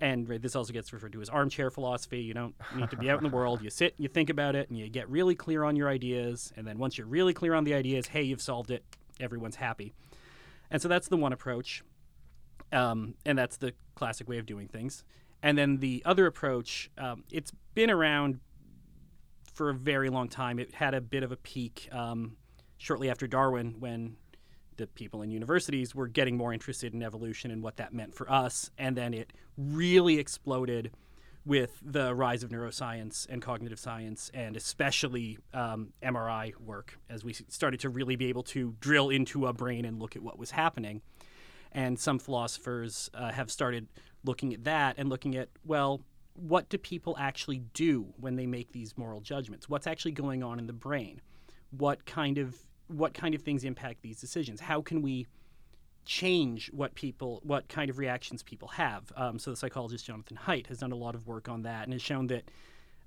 And 0.00 0.26
right, 0.26 0.40
this 0.40 0.56
also 0.56 0.72
gets 0.72 0.90
referred 0.94 1.12
to 1.12 1.20
as 1.20 1.28
armchair 1.28 1.70
philosophy. 1.70 2.20
You 2.20 2.32
don't 2.32 2.54
need 2.74 2.88
to 2.88 2.96
be 2.96 3.10
out 3.10 3.18
in 3.18 3.24
the 3.28 3.36
world. 3.36 3.60
You 3.60 3.68
sit, 3.68 3.94
you 3.98 4.08
think 4.08 4.30
about 4.30 4.56
it, 4.56 4.70
and 4.70 4.78
you 4.78 4.88
get 4.88 5.10
really 5.10 5.34
clear 5.34 5.62
on 5.62 5.76
your 5.76 5.90
ideas. 5.90 6.54
And 6.56 6.66
then 6.66 6.78
once 6.78 6.96
you're 6.96 7.06
really 7.06 7.34
clear 7.34 7.52
on 7.52 7.64
the 7.64 7.74
ideas, 7.74 8.06
hey, 8.06 8.22
you've 8.22 8.40
solved 8.40 8.70
it. 8.70 8.82
Everyone's 9.20 9.56
happy. 9.56 9.92
And 10.70 10.80
so 10.80 10.88
that's 10.88 11.08
the 11.08 11.18
one 11.18 11.34
approach. 11.34 11.84
Um, 12.72 13.14
and 13.26 13.36
that's 13.36 13.58
the 13.58 13.74
classic 13.94 14.26
way 14.26 14.38
of 14.38 14.46
doing 14.46 14.68
things. 14.68 15.04
And 15.42 15.58
then 15.58 15.80
the 15.80 16.02
other 16.06 16.24
approach, 16.24 16.90
um, 16.96 17.24
it's 17.30 17.52
been 17.74 17.90
around 17.90 18.40
for 19.52 19.68
a 19.68 19.74
very 19.74 20.08
long 20.08 20.30
time. 20.30 20.58
It 20.58 20.74
had 20.74 20.94
a 20.94 21.02
bit 21.02 21.22
of 21.22 21.30
a 21.30 21.36
peak 21.36 21.90
um, 21.92 22.36
shortly 22.78 23.10
after 23.10 23.26
Darwin 23.26 23.76
when 23.78 24.16
the 24.76 24.86
people 24.86 25.22
in 25.22 25.30
universities 25.30 25.94
were 25.94 26.06
getting 26.06 26.36
more 26.36 26.52
interested 26.52 26.92
in 26.92 27.02
evolution 27.02 27.50
and 27.50 27.62
what 27.62 27.76
that 27.76 27.94
meant 27.94 28.14
for 28.14 28.30
us. 28.30 28.70
And 28.78 28.96
then 28.96 29.14
it 29.14 29.32
really 29.56 30.18
exploded 30.18 30.90
with 31.46 31.80
the 31.80 32.12
rise 32.14 32.42
of 32.42 32.50
neuroscience 32.50 33.26
and 33.30 33.40
cognitive 33.40 33.78
science, 33.78 34.30
and 34.34 34.56
especially 34.56 35.38
um, 35.54 35.92
MRI 36.02 36.52
work, 36.60 36.98
as 37.08 37.24
we 37.24 37.32
started 37.32 37.78
to 37.80 37.88
really 37.88 38.16
be 38.16 38.26
able 38.26 38.42
to 38.42 38.74
drill 38.80 39.10
into 39.10 39.46
a 39.46 39.52
brain 39.52 39.84
and 39.84 40.00
look 40.00 40.16
at 40.16 40.22
what 40.22 40.38
was 40.38 40.50
happening. 40.50 41.02
And 41.70 41.98
some 41.98 42.18
philosophers 42.18 43.10
uh, 43.14 43.30
have 43.30 43.50
started 43.50 43.86
looking 44.24 44.52
at 44.54 44.64
that 44.64 44.96
and 44.98 45.08
looking 45.08 45.36
at, 45.36 45.48
well, 45.64 46.00
what 46.34 46.68
do 46.68 46.78
people 46.78 47.16
actually 47.18 47.62
do 47.72 48.12
when 48.18 48.34
they 48.34 48.46
make 48.46 48.72
these 48.72 48.98
moral 48.98 49.20
judgments? 49.20 49.68
What's 49.68 49.86
actually 49.86 50.12
going 50.12 50.42
on 50.42 50.58
in 50.58 50.66
the 50.66 50.72
brain? 50.72 51.20
What 51.70 52.04
kind 52.06 52.38
of 52.38 52.56
what 52.88 53.14
kind 53.14 53.34
of 53.34 53.42
things 53.42 53.64
impact 53.64 54.02
these 54.02 54.20
decisions? 54.20 54.60
How 54.60 54.80
can 54.80 55.02
we 55.02 55.26
change 56.04 56.70
what 56.72 56.94
people, 56.94 57.40
what 57.42 57.68
kind 57.68 57.90
of 57.90 57.98
reactions 57.98 58.42
people 58.42 58.68
have? 58.68 59.12
Um, 59.16 59.38
so 59.38 59.50
the 59.50 59.56
psychologist 59.56 60.06
Jonathan 60.06 60.38
Haidt 60.46 60.68
has 60.68 60.78
done 60.78 60.92
a 60.92 60.96
lot 60.96 61.14
of 61.14 61.26
work 61.26 61.48
on 61.48 61.62
that 61.62 61.84
and 61.84 61.92
has 61.92 62.00
shown 62.02 62.28
that 62.28 62.44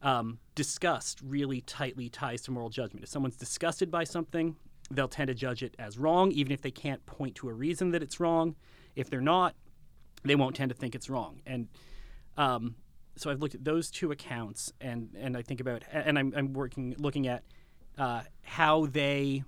um, 0.02 0.40
disgust 0.56 1.20
really 1.24 1.62
tightly 1.62 2.10
ties 2.10 2.42
to 2.44 2.52
moral 2.52 2.70
judgment. 2.70 3.04
If 3.04 3.10
someone's 3.10 3.38
disgusted 3.38 3.90
by 3.90 4.04
something, 4.04 4.56
they'll 4.92 5.08
tend 5.08 5.30
to 5.30 5.34
judge 5.34 5.64
it 5.64 5.76
as 5.80 5.98
wrong, 5.98 6.32
even 6.32 6.52
if 6.52 6.62
they 6.62 6.72
can't 6.72 7.06
point 7.06 7.36
to 7.36 7.50
a 7.50 7.54
reason 7.54 7.92
that 7.92 8.04
it's 8.04 8.20
wrong. 8.20 8.56
If 8.96 9.10
they're 9.10 9.22
not, 9.22 9.56
they 10.24 10.36
won't 10.36 10.56
tend 10.56 10.70
to 10.70 10.76
think 10.76 10.96
it's 10.96 11.10
wrong. 11.10 11.42
And 11.46 11.68
um, 12.38 12.76
so 13.16 13.30
I've 13.30 13.40
looked 13.40 13.56
at 13.56 13.64
those 13.64 13.90
two 13.90 14.12
accounts, 14.12 14.74
and 14.82 15.10
and 15.18 15.38
I 15.38 15.42
think 15.42 15.60
about, 15.60 15.84
and 15.92 16.18
I'm, 16.18 16.34
I'm 16.36 16.54
working 16.54 16.96
looking 16.98 17.28
at 17.28 17.44
uh, 18.00 18.22
how 18.42 18.86
they 18.88 19.44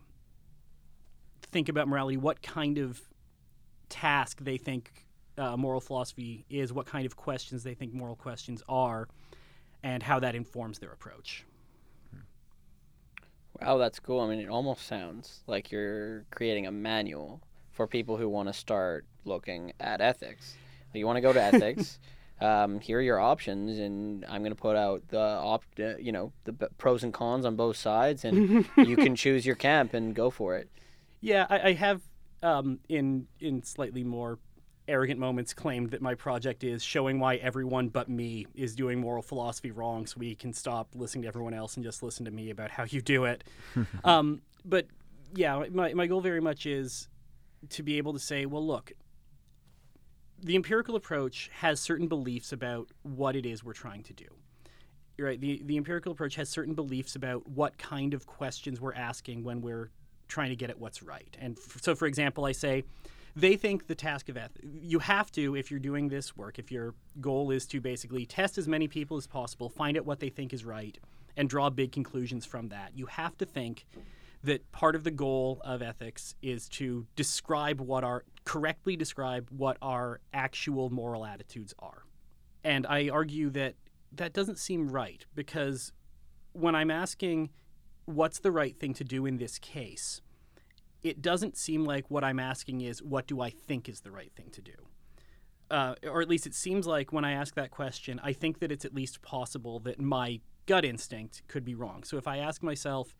think 1.41 1.69
about 1.69 1.87
morality, 1.87 2.17
what 2.17 2.41
kind 2.41 2.77
of 2.77 3.01
task 3.89 4.39
they 4.41 4.57
think 4.57 5.05
uh, 5.37 5.57
moral 5.57 5.79
philosophy 5.79 6.45
is, 6.49 6.71
what 6.71 6.85
kind 6.85 7.05
of 7.05 7.15
questions 7.15 7.63
they 7.63 7.73
think 7.73 7.93
moral 7.93 8.15
questions 8.15 8.61
are, 8.69 9.07
and 9.83 10.03
how 10.03 10.19
that 10.19 10.35
informs 10.35 10.79
their 10.79 10.91
approach. 10.91 11.45
Wow, 13.59 13.77
that's 13.77 13.99
cool. 13.99 14.19
I 14.19 14.27
mean, 14.27 14.39
it 14.39 14.49
almost 14.49 14.85
sounds 14.85 15.43
like 15.47 15.71
you're 15.71 16.25
creating 16.31 16.67
a 16.67 16.71
manual 16.71 17.41
for 17.71 17.87
people 17.87 18.17
who 18.17 18.27
want 18.27 18.49
to 18.49 18.53
start 18.53 19.05
looking 19.23 19.71
at 19.79 20.01
ethics. 20.01 20.55
You 20.93 21.05
want 21.05 21.17
to 21.17 21.21
go 21.21 21.31
to 21.31 21.41
ethics. 21.53 21.99
Um, 22.41 22.79
here 22.79 22.97
are 22.97 23.01
your 23.01 23.19
options, 23.19 23.77
and 23.77 24.25
I'm 24.25 24.41
going 24.41 24.51
to 24.51 24.59
put 24.59 24.75
out 24.75 25.07
the 25.09 25.19
op, 25.19 25.63
uh, 25.79 25.97
you 25.97 26.11
know, 26.11 26.31
the 26.45 26.53
b- 26.53 26.65
pros 26.77 27.03
and 27.03 27.13
cons 27.13 27.45
on 27.45 27.55
both 27.55 27.77
sides, 27.77 28.25
and 28.25 28.65
you 28.77 28.97
can 28.97 29.15
choose 29.15 29.45
your 29.45 29.55
camp 29.55 29.93
and 29.93 30.15
go 30.15 30.29
for 30.29 30.55
it. 30.55 30.67
Yeah, 31.19 31.45
I, 31.49 31.59
I 31.69 31.73
have 31.73 32.01
um, 32.41 32.79
in 32.89 33.27
in 33.39 33.63
slightly 33.63 34.03
more 34.03 34.39
arrogant 34.87 35.19
moments 35.19 35.53
claimed 35.53 35.91
that 35.91 36.01
my 36.01 36.15
project 36.15 36.63
is 36.63 36.83
showing 36.83 37.19
why 37.19 37.35
everyone 37.35 37.89
but 37.89 38.09
me 38.09 38.47
is 38.55 38.75
doing 38.75 38.99
moral 38.99 39.21
philosophy 39.21 39.71
wrong, 39.71 40.07
so 40.07 40.15
we 40.17 40.33
can 40.33 40.51
stop 40.51 40.89
listening 40.95 41.21
to 41.21 41.27
everyone 41.27 41.53
else 41.53 41.75
and 41.75 41.83
just 41.83 42.01
listen 42.01 42.25
to 42.25 42.31
me 42.31 42.49
about 42.49 42.71
how 42.71 42.83
you 42.83 43.01
do 43.01 43.25
it. 43.25 43.43
um, 44.03 44.41
but 44.65 44.87
yeah, 45.35 45.63
my 45.71 45.93
my 45.93 46.07
goal 46.07 46.21
very 46.21 46.41
much 46.41 46.65
is 46.65 47.07
to 47.69 47.83
be 47.83 47.97
able 47.97 48.13
to 48.13 48.19
say, 48.19 48.45
well, 48.47 48.65
look, 48.65 48.91
the 50.41 50.55
empirical 50.55 50.95
approach 50.95 51.49
has 51.53 51.79
certain 51.79 52.07
beliefs 52.07 52.51
about 52.51 52.89
what 53.03 53.35
it 53.35 53.45
is 53.45 53.63
we're 53.63 53.73
trying 53.73 54.03
to 54.03 54.13
do. 54.13 54.25
Right. 55.19 55.39
The 55.39 55.61
the 55.63 55.77
empirical 55.77 56.11
approach 56.11 56.35
has 56.35 56.49
certain 56.49 56.73
beliefs 56.73 57.15
about 57.15 57.47
what 57.47 57.77
kind 57.77 58.15
of 58.15 58.25
questions 58.25 58.81
we're 58.81 58.95
asking 58.95 59.43
when 59.43 59.61
we're 59.61 59.91
trying 60.27 60.49
to 60.49 60.55
get 60.55 60.71
at 60.71 60.79
what's 60.79 61.03
right. 61.03 61.37
And 61.39 61.57
f- 61.57 61.77
so, 61.81 61.93
for 61.93 62.07
example, 62.07 62.45
I 62.45 62.53
say 62.53 62.85
they 63.35 63.55
think 63.55 63.87
the 63.87 63.95
task 63.95 64.29
of 64.29 64.37
ethics 64.37 64.65
you 64.81 64.99
have 64.99 65.31
to 65.31 65.55
if 65.55 65.71
you're 65.71 65.79
doing 65.79 66.09
this 66.09 66.35
work 66.35 66.59
if 66.59 66.71
your 66.71 66.93
goal 67.19 67.51
is 67.51 67.65
to 67.65 67.79
basically 67.79 68.25
test 68.25 68.57
as 68.57 68.67
many 68.67 68.87
people 68.87 69.17
as 69.17 69.27
possible 69.27 69.69
find 69.69 69.97
out 69.97 70.05
what 70.05 70.19
they 70.19 70.29
think 70.29 70.53
is 70.53 70.65
right 70.65 70.97
and 71.37 71.49
draw 71.49 71.69
big 71.69 71.91
conclusions 71.91 72.45
from 72.45 72.67
that 72.67 72.91
you 72.93 73.05
have 73.05 73.37
to 73.37 73.45
think 73.45 73.85
that 74.43 74.71
part 74.71 74.95
of 74.95 75.03
the 75.03 75.11
goal 75.11 75.61
of 75.63 75.81
ethics 75.81 76.35
is 76.41 76.67
to 76.67 77.05
describe 77.15 77.79
what 77.79 78.03
our 78.03 78.23
correctly 78.43 78.95
describe 78.95 79.47
what 79.49 79.77
our 79.81 80.19
actual 80.33 80.89
moral 80.89 81.25
attitudes 81.25 81.73
are 81.79 82.03
and 82.63 82.85
i 82.87 83.07
argue 83.09 83.49
that 83.49 83.75
that 84.11 84.33
doesn't 84.33 84.57
seem 84.57 84.89
right 84.89 85.25
because 85.35 85.93
when 86.53 86.75
i'm 86.75 86.91
asking 86.91 87.49
what's 88.05 88.39
the 88.39 88.51
right 88.51 88.79
thing 88.79 88.93
to 88.93 89.03
do 89.03 89.25
in 89.25 89.37
this 89.37 89.59
case 89.59 90.21
it 91.03 91.21
doesn't 91.21 91.57
seem 91.57 91.83
like 91.83 92.09
what 92.09 92.23
I'm 92.23 92.39
asking 92.39 92.81
is 92.81 93.01
what 93.01 93.27
do 93.27 93.41
I 93.41 93.49
think 93.49 93.89
is 93.89 94.01
the 94.01 94.11
right 94.11 94.31
thing 94.35 94.49
to 94.51 94.61
do. 94.61 94.73
Uh, 95.69 95.95
or 96.03 96.21
at 96.21 96.27
least 96.27 96.45
it 96.45 96.53
seems 96.53 96.85
like 96.85 97.13
when 97.13 97.23
I 97.23 97.31
ask 97.31 97.55
that 97.55 97.71
question, 97.71 98.19
I 98.23 98.33
think 98.33 98.59
that 98.59 98.71
it's 98.71 98.85
at 98.85 98.93
least 98.93 99.21
possible 99.21 99.79
that 99.79 99.99
my 99.99 100.41
gut 100.65 100.83
instinct 100.83 101.43
could 101.47 101.63
be 101.63 101.75
wrong. 101.75 102.03
So 102.03 102.17
if 102.17 102.27
I 102.27 102.37
ask 102.37 102.61
myself, 102.61 103.15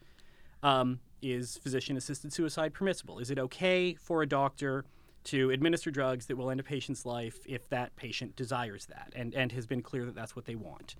um, 0.64 1.00
is 1.22 1.58
physician 1.58 1.98
assisted 1.98 2.34
suicide 2.34 2.74
permissible? 2.74 3.20
Is 3.20 3.32
it 3.32 3.40
okay 3.40 3.96
for 3.96 4.22
a 4.22 4.28
doctor 4.28 4.86
to 5.26 5.52
administer 5.52 5.92
drugs 5.92 6.26
that 6.26 6.36
will 6.36 6.50
end 6.50 6.60
a 6.60 6.64
patient's 6.64 7.06
life 7.06 7.40
if 7.46 7.70
that 7.70 7.96
patient 7.96 8.36
desires 8.36 8.88
that 8.88 9.14
and, 9.16 9.36
and 9.36 9.52
has 9.52 9.68
been 9.68 9.82
clear 9.82 10.06
that 10.06 10.16
that's 10.16 10.36
what 10.36 10.46
they 10.46 10.56
want? 10.56 10.96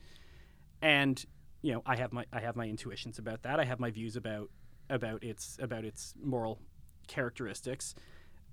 And 0.82 1.24
you 1.62 1.74
know, 1.74 1.82
I 1.86 1.96
have 1.96 2.12
my 2.12 2.26
I 2.34 2.40
have 2.40 2.56
my 2.56 2.66
intuitions 2.66 3.20
about 3.20 3.44
that. 3.44 3.60
I 3.60 3.66
have 3.66 3.80
my 3.80 3.92
views 3.92 4.16
about 4.16 4.50
about 4.90 5.24
its 5.24 5.58
about 5.62 5.86
its 5.86 6.14
moral 6.22 6.60
characteristics. 7.08 7.96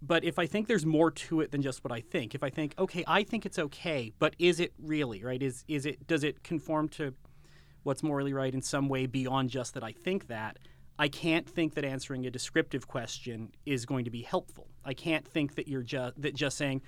But 0.01 0.23
if 0.23 0.39
I 0.39 0.47
think 0.47 0.69
there's 0.69 0.87
more 0.87 1.11
to 1.11 1.41
it 1.41 1.51
than 1.51 1.61
just 1.61 1.83
what 1.83 1.91
I 1.91 2.01
think, 2.01 2.35
if 2.35 2.45
I 2.45 2.51
think, 2.51 2.75
okay, 2.79 3.03
I 3.09 3.25
think 3.25 3.45
it's 3.45 3.59
okay, 3.59 4.13
but 4.21 4.37
is 4.39 4.61
it 4.61 4.73
really 4.79 5.25
right? 5.25 5.43
Is 5.43 5.65
is 5.69 5.87
it 5.87 6.07
does 6.07 6.23
it 6.23 6.45
conform 6.45 6.89
to 6.91 7.15
what's 7.83 8.03
morally 8.03 8.33
right 8.33 8.53
in 8.53 8.63
some 8.63 8.89
way 8.89 9.07
beyond 9.07 9.51
just 9.51 9.75
that 9.75 9.83
I 9.83 9.93
think 9.93 10.29
that? 10.29 10.59
I 10.99 11.09
can't 11.09 11.49
think 11.49 11.75
that 11.75 11.85
answering 11.85 12.27
a 12.27 12.31
descriptive 12.31 12.89
question 12.89 13.53
is 13.65 13.87
going 13.87 14.05
to 14.05 14.11
be 14.11 14.23
helpful. 14.23 14.67
I 14.85 14.95
can't 14.95 15.27
think 15.27 15.55
that 15.55 15.69
you're 15.69 15.83
just 15.83 16.21
that 16.21 16.35
just 16.35 16.57
saying, 16.57 16.83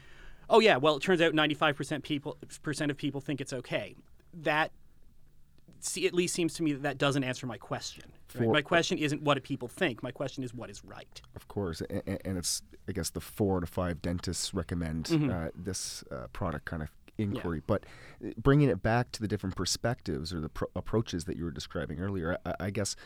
"Oh 0.48 0.60
yeah, 0.60 0.76
well 0.78 0.96
it 0.96 1.02
turns 1.02 1.20
out 1.20 1.32
95% 1.32 2.02
people 2.02 2.36
percent 2.62 2.90
of 2.90 2.96
people 2.96 3.20
think 3.20 3.40
it's 3.40 3.52
okay." 3.52 3.94
That 4.34 4.72
see, 5.80 6.06
at 6.06 6.14
least 6.14 6.34
seems 6.34 6.54
to 6.54 6.62
me 6.62 6.72
that 6.72 6.82
that 6.82 6.98
doesn't 6.98 7.24
answer 7.24 7.46
my 7.46 7.56
question. 7.56 8.04
Right? 8.34 8.44
For- 8.44 8.52
My 8.52 8.62
question 8.62 8.98
isn't 8.98 9.22
what 9.22 9.34
do 9.34 9.40
people 9.40 9.68
think. 9.68 10.02
My 10.02 10.10
question 10.10 10.44
is 10.44 10.52
what 10.54 10.70
is 10.70 10.84
right. 10.84 11.20
Of 11.36 11.48
course, 11.48 11.80
and, 11.88 12.02
and 12.24 12.38
it's 12.38 12.62
I 12.88 12.92
guess 12.92 13.10
the 13.10 13.20
four 13.20 13.60
to 13.60 13.66
five 13.66 14.02
dentists 14.02 14.52
recommend 14.54 15.04
Mm-hmm. 15.06 15.30
uh, 15.30 15.48
this 15.54 16.02
uh, 16.10 16.26
product 16.32 16.64
kind 16.64 16.82
of 16.82 16.90
inquiry. 17.18 17.62
But 17.66 17.84
uh, 18.24 18.30
bringing 18.36 18.68
it 18.70 18.82
back 18.82 19.12
to 19.12 19.20
the 19.22 19.28
different 19.28 19.54
perspectives 19.56 20.32
or 20.32 20.40
the 20.40 20.48
pro- 20.48 20.68
approaches 20.74 21.24
that 21.26 21.36
you 21.36 21.44
were 21.44 21.50
describing 21.50 22.00
earlier, 22.00 22.38
I, 22.44 22.54
I 22.60 22.70
guess 22.70 22.96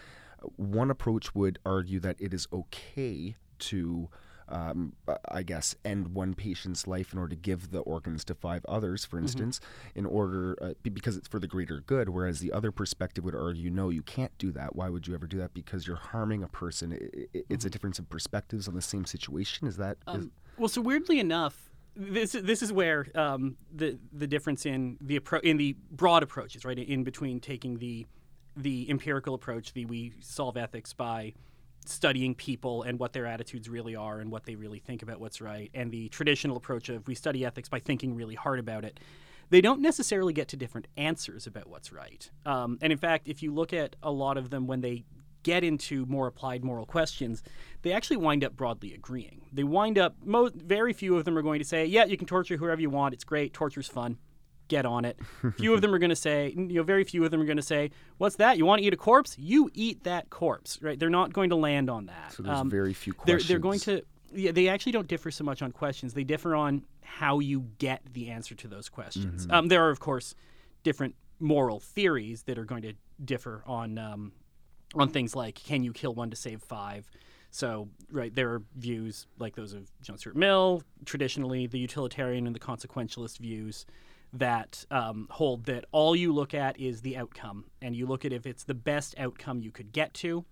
one 0.56 0.90
approach 0.90 1.34
would 1.34 1.58
argue 1.64 2.00
that 2.00 2.16
it 2.20 2.32
is 2.34 2.46
okay 2.52 3.36
to. 3.60 4.08
Um, 4.46 4.92
I 5.30 5.42
guess 5.42 5.74
end 5.86 6.08
one 6.08 6.34
patient's 6.34 6.86
life 6.86 7.14
in 7.14 7.18
order 7.18 7.30
to 7.34 7.40
give 7.40 7.70
the 7.70 7.78
organs 7.78 8.26
to 8.26 8.34
five 8.34 8.62
others, 8.68 9.02
for 9.02 9.16
Mm-hmm. 9.16 9.24
instance, 9.24 9.58
in 9.94 10.04
order 10.04 10.54
uh, 10.60 10.74
because 10.82 11.16
it's 11.16 11.26
for 11.28 11.38
the 11.40 11.46
greater 11.46 11.80
good. 11.80 12.10
Whereas 12.10 12.40
the 12.40 12.52
other 12.52 12.70
perspective 12.70 13.24
would 13.24 13.34
argue, 13.34 13.70
no, 13.70 13.88
you 13.88 14.02
can't 14.02 14.36
do 14.36 14.52
that. 14.52 14.76
Why 14.76 14.90
would 14.90 15.08
you 15.08 15.14
ever 15.14 15.26
do 15.26 15.38
that? 15.38 15.54
Because 15.54 15.86
you're 15.86 15.96
harming 15.96 16.42
a 16.42 16.48
person. 16.48 16.92
I- 16.92 16.96
I- 16.96 16.98
Mm-hmm. 16.98 17.38
it's 17.54 17.64
a 17.64 17.70
difference 17.70 17.98
of 17.98 18.10
perspectives 18.10 18.68
on 18.68 18.74
the 18.74 18.82
same 18.82 19.06
situation. 19.06 19.66
Is 19.66 19.78
that 19.78 19.96
is- 20.14 20.28
Well, 20.58 20.68
so 20.68 20.82
weirdly 20.82 21.20
enough, 21.20 21.70
this 21.96 22.32
this 22.32 22.60
is 22.62 22.70
where 22.70 23.06
um, 23.14 23.56
the 23.74 23.98
the 24.12 24.26
difference 24.26 24.66
in 24.66 24.98
the 25.00 25.18
appro- 25.18 25.40
in 25.42 25.56
the 25.56 25.74
broad 25.90 26.22
approaches, 26.22 26.66
right, 26.66 26.78
in 26.78 27.02
between 27.02 27.40
taking 27.40 27.78
the 27.78 28.04
the 28.56 28.88
empirical 28.90 29.34
approach, 29.34 29.72
the 29.72 29.84
we 29.84 30.12
solve 30.20 30.56
ethics 30.56 30.92
by 30.92 31.34
studying 31.86 32.34
people 32.34 32.82
and 32.82 32.98
what 32.98 33.12
their 33.12 33.26
attitudes 33.26 33.68
really 33.68 33.94
are 33.94 34.20
and 34.20 34.30
what 34.30 34.44
they 34.44 34.54
really 34.54 34.78
think 34.78 35.02
about 35.02 35.20
what's 35.20 35.40
right, 35.40 35.70
and 35.74 35.90
the 35.90 36.08
traditional 36.08 36.56
approach 36.56 36.88
of 36.88 37.06
we 37.06 37.14
study 37.14 37.44
ethics 37.44 37.68
by 37.68 37.78
thinking 37.78 38.14
really 38.14 38.34
hard 38.34 38.58
about 38.58 38.84
it. 38.84 38.98
They 39.50 39.60
don't 39.60 39.80
necessarily 39.80 40.32
get 40.32 40.48
to 40.48 40.56
different 40.56 40.88
answers 40.96 41.46
about 41.46 41.68
what's 41.68 41.92
right. 41.92 42.30
Um, 42.46 42.78
and 42.80 42.92
in 42.92 42.98
fact, 42.98 43.28
if 43.28 43.42
you 43.42 43.52
look 43.52 43.72
at 43.74 43.96
a 44.02 44.10
lot 44.10 44.38
of 44.38 44.48
them 44.50 44.66
when 44.66 44.80
they 44.80 45.04
get 45.42 45.62
into 45.62 46.06
more 46.06 46.26
applied 46.26 46.64
moral 46.64 46.86
questions, 46.86 47.42
they 47.82 47.92
actually 47.92 48.16
wind 48.16 48.42
up 48.42 48.56
broadly 48.56 48.94
agreeing. 48.94 49.42
They 49.52 49.64
wind 49.64 49.98
up, 49.98 50.16
mo- 50.24 50.50
very 50.54 50.94
few 50.94 51.16
of 51.16 51.26
them 51.26 51.36
are 51.36 51.42
going 51.42 51.58
to 51.58 51.64
say, 51.66 51.84
yeah, 51.84 52.06
you 52.06 52.16
can 52.16 52.26
torture 52.26 52.56
whoever 52.56 52.80
you 52.80 52.88
want. 52.88 53.12
It's 53.12 53.24
great. 53.24 53.52
Torture's 53.52 53.88
fun. 53.88 54.16
Get 54.68 54.86
on 54.86 55.04
it. 55.04 55.18
few 55.56 55.74
of 55.74 55.80
them 55.82 55.94
are 55.94 55.98
going 55.98 56.10
to 56.10 56.16
say, 56.16 56.54
you 56.56 56.74
know, 56.74 56.82
very 56.82 57.04
few 57.04 57.24
of 57.24 57.30
them 57.30 57.40
are 57.40 57.44
going 57.44 57.56
to 57.58 57.62
say, 57.62 57.90
what's 58.18 58.36
that? 58.36 58.56
You 58.58 58.64
want 58.66 58.80
to 58.80 58.86
eat 58.86 58.92
a 58.94 58.96
corpse? 58.96 59.36
You 59.38 59.70
eat 59.74 60.04
that 60.04 60.30
corpse, 60.30 60.78
right? 60.80 60.98
They're 60.98 61.10
not 61.10 61.32
going 61.32 61.50
to 61.50 61.56
land 61.56 61.90
on 61.90 62.06
that. 62.06 62.32
so? 62.32 62.42
There's 62.42 62.58
Um, 62.58 62.70
very 62.70 62.94
few 62.94 63.12
they're, 63.24 63.36
questions. 63.36 63.48
they're 63.48 63.58
going 63.58 63.80
to 63.80 64.02
yeah, 64.34 64.52
they 64.52 64.68
actually 64.68 64.92
don't 64.92 65.06
differ 65.06 65.30
so 65.30 65.44
much 65.44 65.62
on 65.62 65.72
questions. 65.72 66.14
They 66.14 66.24
differ 66.24 66.54
on 66.56 66.84
how 67.02 67.38
you 67.38 67.66
get 67.78 68.02
the 68.12 68.30
answer 68.30 68.54
to 68.56 68.68
those 68.68 68.88
questions. 68.88 69.46
Mm-hmm. 69.46 69.54
Um, 69.54 69.68
there 69.68 69.84
are, 69.86 69.90
of 69.90 70.00
course, 70.00 70.34
different 70.82 71.14
moral 71.40 71.80
theories 71.80 72.42
that 72.44 72.58
are 72.58 72.64
going 72.64 72.82
to 72.82 72.94
differ 73.24 73.62
on 73.66 73.98
um, 73.98 74.32
on 74.94 75.08
things 75.08 75.34
like 75.34 75.56
can 75.56 75.82
you 75.82 75.92
kill 75.92 76.14
one 76.14 76.30
to 76.30 76.36
save 76.36 76.62
five. 76.62 77.10
So, 77.50 77.88
right, 78.10 78.34
there 78.34 78.50
are 78.52 78.62
views 78.74 79.26
like 79.38 79.54
those 79.54 79.72
of 79.72 79.88
John 80.02 80.18
Stuart 80.18 80.36
Mill, 80.36 80.82
traditionally 81.04 81.66
the 81.68 81.78
utilitarian 81.78 82.46
and 82.46 82.54
the 82.54 82.60
consequentialist 82.60 83.38
views 83.38 83.86
that 84.34 84.84
um, 84.90 85.28
hold 85.30 85.64
that 85.66 85.84
all 85.92 86.16
you 86.16 86.32
look 86.32 86.54
at 86.54 86.78
is 86.78 87.00
the 87.02 87.16
outcome, 87.16 87.64
and 87.80 87.94
you 87.94 88.06
look 88.06 88.24
at 88.24 88.32
if 88.32 88.46
it's 88.46 88.64
the 88.64 88.74
best 88.74 89.14
outcome 89.18 89.60
you 89.60 89.70
could 89.70 89.92
get 89.92 90.12
to, 90.14 90.44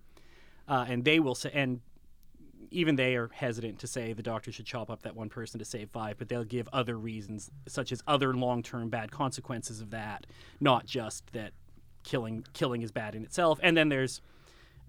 uh, 0.67 0.85
and 0.87 1.03
they 1.03 1.19
will 1.19 1.35
say, 1.35 1.51
and 1.53 1.81
even 2.71 2.95
they 2.95 3.15
are 3.15 3.29
hesitant 3.33 3.77
to 3.79 3.87
say 3.87 4.13
the 4.13 4.23
doctor 4.23 4.51
should 4.51 4.65
chop 4.65 4.89
up 4.89 5.03
that 5.03 5.15
one 5.15 5.29
person 5.29 5.59
to 5.59 5.65
save 5.65 5.89
five, 5.89 6.17
but 6.17 6.29
they'll 6.29 6.43
give 6.43 6.67
other 6.73 6.97
reasons, 6.97 7.51
such 7.67 7.91
as 7.91 8.01
other 8.07 8.33
long-term 8.33 8.89
bad 8.89 9.11
consequences 9.11 9.81
of 9.81 9.91
that, 9.91 10.25
not 10.59 10.85
just 10.85 11.31
that 11.33 11.51
killing 12.03 12.45
killing 12.53 12.81
is 12.81 12.91
bad 12.91 13.15
in 13.15 13.23
itself. 13.23 13.59
And 13.61 13.77
then 13.77 13.89
there's 13.89 14.21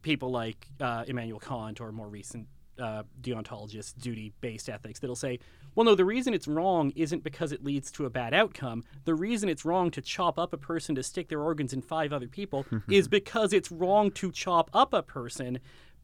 people 0.03 0.31
like 0.31 0.69
uh, 0.81 1.05
Immanuel 1.07 1.41
Kant 1.41 1.81
or 1.81 1.93
more 1.93 2.09
recent 2.09 2.47
uh, 2.79 3.03
deontologists, 3.21 3.95
duty-based 4.01 4.69
ethics, 4.69 4.99
that'll 5.01 5.17
say, 5.17 5.39
well, 5.75 5.85
no, 5.85 5.95
the 5.95 6.05
reason 6.05 6.35
it's 6.35 6.49
wrong 6.49 6.93
isn't 6.95 7.25
because 7.25 7.53
it 7.53 7.65
leads 7.65 7.91
to 7.93 8.07
a 8.07 8.11
bad 8.11 8.33
outcome. 8.35 8.85
The 9.05 9.15
reason 9.15 9.49
it's 9.49 9.65
wrong 9.65 9.91
to 9.93 10.01
chop 10.01 10.39
up 10.39 10.53
a 10.53 10.59
person 10.59 10.95
to 10.95 11.03
stick 11.03 11.29
their 11.29 11.41
organs 11.41 11.73
in 11.73 11.83
five 11.83 12.13
other 12.13 12.29
people 12.29 12.67
is 12.89 13.09
because 13.09 13.53
it's 13.53 13.73
wrong 13.73 14.11
to 14.13 14.31
chop 14.31 14.71
up 14.73 14.93
a 14.93 15.03
person. 15.03 15.59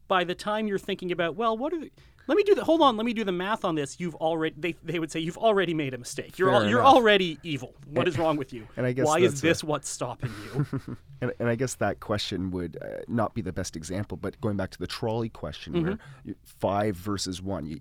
By 0.07 0.23
the 0.23 0.35
time 0.35 0.67
you're 0.67 0.77
thinking 0.77 1.11
about, 1.11 1.35
well, 1.35 1.57
what 1.57 1.73
are 1.73 1.79
the, 1.79 1.91
let 2.31 2.37
me 2.37 2.43
do 2.43 2.55
the 2.55 2.63
hold 2.63 2.81
on, 2.81 2.95
let 2.95 3.05
me 3.05 3.11
do 3.11 3.25
the 3.25 3.31
math 3.33 3.65
on 3.65 3.75
this. 3.75 3.99
You've 3.99 4.15
already 4.15 4.55
they, 4.57 4.75
they 4.83 4.99
would 4.99 5.11
say 5.11 5.19
you've 5.19 5.37
already 5.37 5.73
made 5.73 5.93
a 5.93 5.97
mistake. 5.97 6.39
You're 6.39 6.49
al- 6.53 6.65
you're 6.69 6.81
already 6.85 7.37
evil. 7.43 7.73
What 7.89 8.07
is 8.07 8.17
wrong 8.17 8.37
with 8.37 8.53
you? 8.53 8.65
and 8.77 8.85
I 8.85 8.93
guess 8.93 9.05
Why 9.05 9.19
is 9.19 9.39
a- 9.39 9.41
this 9.41 9.63
what's 9.65 9.89
stopping 9.89 10.31
you? 10.45 10.97
And, 11.23 11.31
and 11.39 11.47
I 11.49 11.53
guess 11.53 11.75
that 11.75 11.99
question 11.99 12.49
would 12.49 12.79
uh, 12.81 13.03
not 13.07 13.35
be 13.35 13.41
the 13.43 13.53
best 13.53 13.75
example, 13.75 14.17
but 14.17 14.41
going 14.41 14.57
back 14.57 14.71
to 14.71 14.79
the 14.79 14.87
trolley 14.87 15.29
question, 15.29 15.73
where 15.73 15.91
Mm-hmm. 15.91 16.29
you, 16.29 16.35
five 16.43 16.95
versus 16.95 17.43
one, 17.43 17.67
you, 17.67 17.79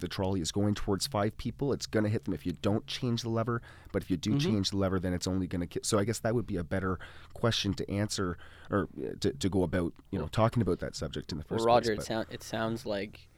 the 0.00 0.08
trolley 0.08 0.40
is 0.40 0.50
going 0.50 0.74
towards 0.74 1.06
five 1.06 1.36
people, 1.36 1.72
it's 1.72 1.86
going 1.86 2.02
to 2.02 2.10
hit 2.10 2.24
them 2.24 2.34
if 2.34 2.44
you 2.44 2.50
don't 2.62 2.84
change 2.88 3.22
the 3.22 3.28
lever. 3.28 3.62
But 3.92 4.02
if 4.02 4.10
you 4.10 4.16
do 4.16 4.30
Mm-hmm. 4.30 4.38
change 4.40 4.70
the 4.70 4.76
lever, 4.78 4.98
then 4.98 5.12
it's 5.14 5.28
only 5.28 5.46
going 5.46 5.60
to. 5.60 5.68
Ki- 5.68 5.80
so 5.84 6.00
I 6.00 6.04
guess 6.04 6.18
that 6.18 6.34
would 6.34 6.48
be 6.48 6.56
a 6.56 6.64
better 6.64 6.98
question 7.32 7.74
to 7.74 7.88
answer, 7.88 8.36
or 8.72 8.88
uh, 9.00 9.10
to, 9.20 9.34
to 9.34 9.48
go 9.48 9.62
about, 9.62 9.92
you 10.10 10.18
know, 10.18 10.26
talking 10.26 10.60
about 10.60 10.80
that 10.80 10.96
subject 10.96 11.30
in 11.30 11.38
the 11.38 11.44
Well, 11.48 11.58
first 11.58 11.66
Roger, 11.68 11.92
it, 11.92 11.96
place. 11.98 12.08
sound, 12.08 12.26
it 12.32 12.42
sounds 12.42 12.84
like 12.86 13.28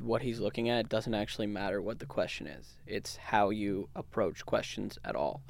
what 0.00 0.22
he's 0.22 0.40
looking 0.40 0.68
at 0.68 0.88
doesn't 0.88 1.14
actually 1.14 1.46
matter 1.46 1.80
what 1.82 1.98
the 1.98 2.06
question 2.06 2.46
is. 2.46 2.74
It's 2.86 3.16
how 3.16 3.50
you 3.50 3.88
approach 3.94 4.44
questions 4.46 4.98
at 5.04 5.14
all. 5.16 5.42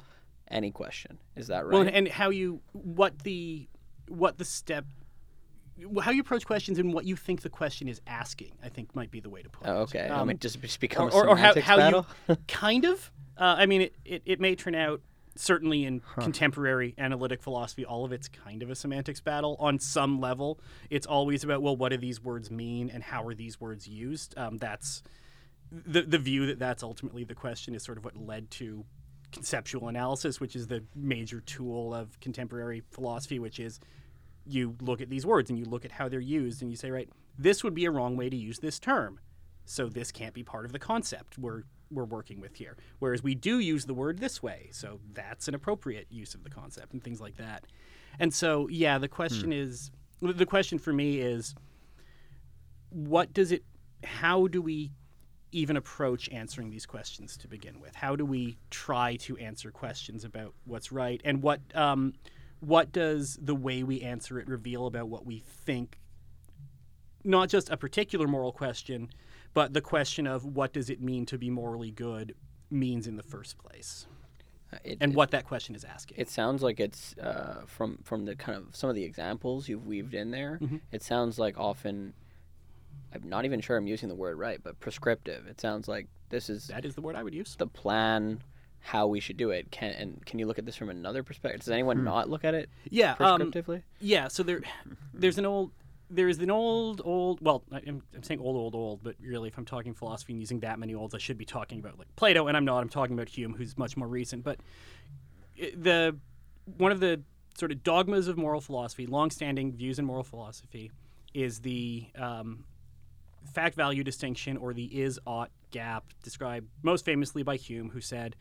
Any 0.49 0.71
question. 0.71 1.17
Is 1.35 1.47
that 1.47 1.65
right? 1.65 1.73
Well, 1.73 1.89
and 1.91 2.07
how 2.07 2.29
you 2.29 2.61
what 2.73 3.19
the 3.19 3.67
what 4.07 4.37
the 4.37 4.45
step 4.45 4.85
how 6.01 6.11
you 6.11 6.21
approach 6.21 6.45
questions 6.45 6.79
and 6.79 6.93
what 6.93 7.05
you 7.05 7.15
think 7.15 7.41
the 7.41 7.49
question 7.49 7.87
is 7.87 7.99
asking, 8.07 8.53
I 8.63 8.69
think 8.69 8.95
might 8.95 9.11
be 9.11 9.19
the 9.19 9.29
way 9.29 9.41
to 9.41 9.49
put 9.49 9.67
it. 9.67 9.69
Oh, 9.69 9.77
okay. 9.81 10.07
I 10.07 10.19
Um, 10.19 10.29
mean, 10.29 10.39
just, 10.39 10.61
just 10.61 10.79
become 10.79 11.07
or, 11.07 11.09
a 11.09 11.15
or, 11.15 11.29
or 11.31 11.37
how, 11.37 11.59
how 11.59 11.89
you 12.29 12.37
kind 12.47 12.85
of. 12.85 13.11
Uh, 13.37 13.55
I 13.57 13.65
mean, 13.65 13.81
it, 13.81 13.95
it, 14.05 14.21
it 14.25 14.39
may 14.39 14.55
turn 14.55 14.75
out 14.75 15.01
certainly 15.35 15.85
in 15.85 16.01
contemporary 16.19 16.95
analytic 16.97 17.41
philosophy, 17.41 17.85
all 17.85 18.05
of 18.05 18.11
it's 18.11 18.27
kind 18.27 18.63
of 18.63 18.69
a 18.69 18.75
semantics 18.75 19.19
battle 19.19 19.55
on 19.59 19.79
some 19.79 20.19
level. 20.19 20.59
It's 20.89 21.05
always 21.05 21.43
about 21.43 21.61
well, 21.61 21.75
what 21.75 21.89
do 21.89 21.97
these 21.97 22.21
words 22.21 22.49
mean 22.49 22.89
and 22.89 23.03
how 23.03 23.25
are 23.25 23.33
these 23.33 23.59
words 23.59 23.87
used? 23.87 24.37
Um, 24.37 24.57
that's 24.57 25.03
the 25.71 26.01
the 26.01 26.17
view 26.17 26.45
that 26.47 26.59
that's 26.59 26.83
ultimately 26.83 27.23
the 27.23 27.35
question 27.35 27.75
is 27.75 27.83
sort 27.83 27.97
of 27.97 28.05
what 28.05 28.15
led 28.17 28.49
to 28.51 28.85
conceptual 29.31 29.89
analysis, 29.89 30.39
which 30.39 30.55
is 30.55 30.67
the 30.67 30.83
major 30.95 31.41
tool 31.41 31.93
of 31.93 32.19
contemporary 32.21 32.81
philosophy, 32.91 33.39
which 33.39 33.59
is 33.59 33.79
you 34.45 34.75
look 34.81 35.01
at 35.01 35.09
these 35.09 35.25
words 35.25 35.49
and 35.49 35.59
you 35.59 35.65
look 35.65 35.83
at 35.83 35.91
how 35.91 36.07
they're 36.07 36.19
used 36.19 36.61
and 36.61 36.71
you 36.71 36.77
say, 36.77 36.91
right, 36.91 37.09
this 37.37 37.63
would 37.63 37.73
be 37.73 37.85
a 37.85 37.91
wrong 37.91 38.15
way 38.15 38.29
to 38.29 38.37
use 38.37 38.59
this 38.59 38.79
term. 38.79 39.19
So 39.65 39.89
this 39.89 40.11
can't 40.11 40.33
be 40.33 40.43
part 40.43 40.65
of 40.65 40.71
the 40.71 40.79
concept 40.79 41.37
we're 41.37 41.63
we're 41.91 42.05
working 42.05 42.39
with 42.39 42.55
here. 42.55 42.77
Whereas 42.99 43.23
we 43.23 43.35
do 43.35 43.59
use 43.59 43.85
the 43.85 43.93
word 43.93 44.19
this 44.19 44.41
way, 44.41 44.69
so 44.71 44.99
that's 45.13 45.47
an 45.47 45.55
appropriate 45.55 46.07
use 46.09 46.33
of 46.33 46.43
the 46.43 46.49
concept 46.49 46.93
and 46.93 47.03
things 47.03 47.21
like 47.21 47.37
that. 47.37 47.65
And 48.19 48.33
so, 48.33 48.67
yeah, 48.69 48.97
the 48.97 49.07
question 49.07 49.51
is 49.51 49.91
the 50.21 50.45
question 50.45 50.79
for 50.79 50.93
me 50.93 51.19
is 51.19 51.55
what 52.89 53.33
does 53.33 53.51
it 53.51 53.63
how 54.03 54.47
do 54.47 54.61
we 54.61 54.91
even 55.51 55.77
approach 55.77 56.29
answering 56.29 56.69
these 56.69 56.85
questions 56.85 57.37
to 57.37 57.47
begin 57.47 57.79
with? 57.79 57.95
How 57.95 58.15
do 58.15 58.25
we 58.25 58.57
try 58.69 59.15
to 59.17 59.37
answer 59.37 59.71
questions 59.71 60.25
about 60.25 60.53
what's 60.65 60.91
right, 60.91 61.21
and 61.23 61.41
what 61.41 61.61
um, 61.75 62.13
what 62.59 62.91
does 62.91 63.37
the 63.41 63.55
way 63.55 63.83
we 63.83 64.01
answer 64.01 64.39
it 64.39 64.47
reveal 64.47 64.87
about 64.87 65.07
what 65.07 65.25
we 65.25 65.39
think? 65.39 65.97
Not 67.23 67.49
just 67.49 67.69
a 67.69 67.77
particular 67.77 68.27
moral 68.27 68.51
question, 68.51 69.09
but 69.55 69.73
the 69.73 69.81
question 69.81 70.27
of 70.27 70.45
what 70.45 70.71
does 70.71 70.91
it 70.91 71.01
mean 71.01 71.25
to 71.25 71.37
be 71.39 71.49
morally 71.49 71.89
good 71.89 72.35
means 72.69 73.07
in 73.07 73.15
the 73.15 73.23
first 73.23 73.57
place, 73.57 74.05
Uh, 74.73 74.77
It, 74.83 74.97
and 75.01 75.11
it- 75.13 75.15
what 75.15 75.31
that 75.31 75.45
question 75.45 75.73
is 75.75 75.83
asking. 75.83 76.17
It 76.19 76.29
sounds 76.29 76.61
like 76.61 76.79
it's 76.79 77.15
uh, 77.17 77.63
from 77.65 77.97
from 78.03 78.25
the 78.25 78.35
kind 78.35 78.57
of 78.57 78.75
some 78.75 78.89
of 78.89 78.95
the 78.95 79.03
examples 79.03 79.67
you've 79.69 79.87
weaved 79.87 80.13
in 80.13 80.31
there. 80.31 80.59
Mm-hmm. 80.61 80.77
It 80.91 81.01
sounds 81.03 81.39
like 81.39 81.57
often. 81.57 82.13
I'm 83.13 83.29
not 83.29 83.45
even 83.45 83.61
sure 83.61 83.77
I'm 83.77 83.87
using 83.87 84.09
the 84.09 84.15
word 84.15 84.37
right, 84.37 84.59
but 84.61 84.79
prescriptive. 84.79 85.47
It 85.47 85.61
sounds 85.61 85.87
like 85.87 86.07
this 86.29 86.49
is 86.49 86.67
that 86.67 86.83
is 86.85 86.95
the 86.95 87.01
word 87.01 87.15
I 87.15 87.23
would 87.23 87.33
use. 87.33 87.55
the 87.55 87.67
plan, 87.67 88.41
how 88.81 89.07
we 89.07 89.19
should 89.21 89.37
do 89.37 89.51
it. 89.51 89.71
Can 89.71 89.91
and 89.93 90.25
can 90.25 90.39
you 90.39 90.47
look 90.47 90.59
at 90.59 90.65
this 90.65 90.75
from 90.75 90.89
another 90.89 91.23
perspective? 91.23 91.61
Does 91.61 91.69
anyone 91.69 92.03
not 92.03 92.29
look 92.29 92.43
at 92.43 92.53
it 92.55 92.67
Yeah, 92.89 93.15
um, 93.19 93.39
prescriptively? 93.39 93.83
Yeah, 94.01 94.27
so 94.27 94.43
there, 94.43 94.61
there's 95.13 95.37
an 95.37 95.45
old, 95.45 95.71
there 96.09 96.29
is 96.29 96.39
an 96.39 96.51
old, 96.51 97.01
old. 97.03 97.39
Well, 97.41 97.63
I'm, 97.71 98.01
I'm 98.13 98.23
saying 98.23 98.39
old, 98.39 98.55
old, 98.55 98.75
old, 98.75 99.03
but 99.03 99.15
really, 99.19 99.47
if 99.47 99.57
I'm 99.57 99.65
talking 99.65 99.93
philosophy 99.93 100.33
and 100.33 100.39
using 100.39 100.59
that 100.59 100.79
many 100.79 100.93
olds, 100.93 101.15
I 101.15 101.17
should 101.17 101.37
be 101.37 101.45
talking 101.45 101.79
about 101.79 101.97
like 101.97 102.13
Plato, 102.15 102.47
and 102.47 102.55
I'm 102.55 102.65
not. 102.65 102.79
I'm 102.79 102.89
talking 102.89 103.15
about 103.15 103.29
Hume, 103.29 103.53
who's 103.53 103.77
much 103.77 103.97
more 103.97 104.07
recent. 104.07 104.43
But 104.43 104.59
the 105.57 106.17
one 106.77 106.91
of 106.91 106.99
the 106.99 107.21
sort 107.57 107.71
of 107.71 107.83
dogmas 107.83 108.27
of 108.27 108.37
moral 108.37 108.61
philosophy, 108.61 109.07
long-standing 109.07 109.73
views 109.73 109.97
in 109.97 110.05
moral 110.05 110.23
philosophy, 110.23 110.91
is 111.33 111.59
the 111.61 112.07
um, 112.17 112.65
fact-value 113.53 114.03
distinction 114.03 114.57
or 114.57 114.73
the 114.73 114.85
is-ought 115.01 115.51
gap, 115.71 116.05
described 116.23 116.67
most 116.83 117.05
famously 117.05 117.43
by 117.43 117.55
Hume, 117.55 117.89
who 117.89 118.01
said. 118.01 118.35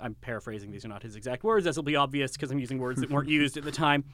I'm 0.00 0.16
paraphrasing; 0.16 0.72
these 0.72 0.84
are 0.84 0.88
not 0.88 1.04
his 1.04 1.14
exact 1.14 1.44
words, 1.44 1.68
as 1.68 1.76
will 1.76 1.84
be 1.84 1.94
obvious 1.94 2.32
because 2.32 2.50
I'm 2.50 2.58
using 2.58 2.78
words 2.78 3.00
that 3.00 3.10
weren't 3.10 3.28
used 3.42 3.56
at 3.56 3.62
the 3.62 3.70
time 3.70 4.04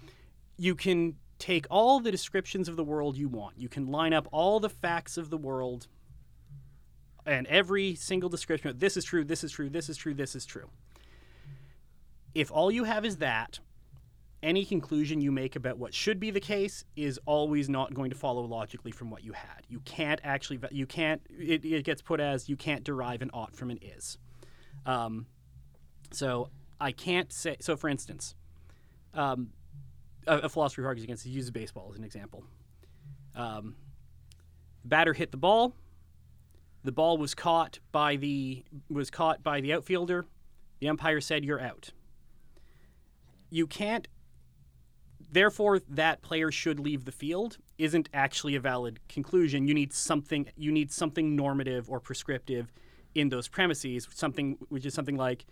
you 0.61 0.75
can 0.75 1.17
take 1.41 1.67
all 1.71 1.99
the 1.99 2.11
descriptions 2.11 2.69
of 2.69 2.77
the 2.77 2.85
world 2.85 3.17
you 3.17 3.29
want. 3.29 3.59
You 3.59 3.69
can 3.69 3.91
line 3.91 4.13
up 4.13 4.29
all 4.31 4.61
the 4.61 4.69
facts 4.69 5.17
of 5.17 5.31
the 5.31 5.39
world 5.39 5.89
and 7.27 7.47
every 7.49 7.95
single 7.95 8.29
description 8.29 8.75
this 8.79 8.97
is 8.97 9.05
true, 9.05 9.25
this 9.25 9.45
is 9.45 9.53
true, 9.53 9.69
this 9.69 9.89
is 9.89 9.97
true, 9.97 10.15
this 10.15 10.35
is 10.35 10.47
true. 10.47 10.71
If 12.35 12.51
all 12.51 12.71
you 12.71 12.85
have 12.85 13.05
is 13.05 13.17
that, 13.17 13.59
any 14.43 14.65
conclusion 14.65 15.21
you 15.21 15.33
make 15.33 15.55
about 15.57 15.79
what 15.79 15.93
should 15.93 16.19
be 16.19 16.31
the 16.31 16.41
case 16.41 16.85
is 16.97 17.21
always 17.27 17.69
not 17.69 17.93
going 17.93 18.11
to 18.11 18.17
follow 18.17 18.43
logically 18.43 18.91
from 18.91 19.11
what 19.11 19.23
you 19.23 19.33
had. 19.33 19.67
You 19.69 19.81
can't 19.81 20.21
actually, 20.25 20.61
you 20.71 20.87
can't, 20.87 21.21
it, 21.29 21.65
it 21.65 21.85
gets 21.85 22.01
put 22.01 22.21
as 22.21 22.49
you 22.49 22.57
can't 22.57 22.83
derive 22.83 23.21
an 23.21 23.31
ought 23.35 23.55
from 23.55 23.71
an 23.71 23.79
is. 23.83 24.17
Um, 24.87 25.27
so 26.11 26.49
I 26.81 26.93
can't 26.93 27.33
say, 27.33 27.57
so 27.61 27.77
for 27.77 27.89
instance, 27.89 28.35
um, 29.13 29.51
a, 30.27 30.49
philosopher 30.49 30.83
who 30.83 30.89
argues 30.89 31.05
against 31.05 31.25
Hume 31.25 31.35
uses 31.35 31.51
baseball 31.51 31.89
as 31.93 31.99
an 31.99 32.05
example. 32.05 32.45
Um, 33.35 33.77
batter 34.85 35.13
hit 35.13 35.31
the 35.31 35.37
ball. 35.37 35.75
The 36.83 36.93
ball 36.93 37.19
was 37.19 37.35
caught 37.35 37.79
by 37.93 38.17
the 38.17 38.65
was 38.89 39.11
caught 39.11 39.43
by 39.43 39.61
the 39.61 39.73
outfielder. 39.73 40.27
The 40.81 40.89
umpire 40.89 41.21
said 41.21 41.45
you're 41.45 41.61
out. 41.61 41.91
You 43.51 43.67
can't. 43.67 44.09
Therefore, 45.33 45.81
that 45.89 46.23
player 46.23 46.51
should 46.51 46.81
leave 46.81 47.05
the 47.05 47.13
field 47.13 47.59
isn't 47.79 48.09
actually 48.13 48.57
a 48.57 48.61
valid 48.61 48.99
conclusion. 49.09 49.69
You 49.69 49.75
need 49.75 49.93
something. 49.93 50.49
You 50.57 50.73
need 50.73 50.91
something 50.91 51.37
normative 51.37 51.91
or 51.91 52.01
prescriptive 52.01 52.73
in 53.15 53.29
those 53.29 53.47
premises. 53.47 54.09
Something 54.13 54.57
which 54.71 54.87
is 54.87 54.95
something 54.95 55.17
like 55.17 55.45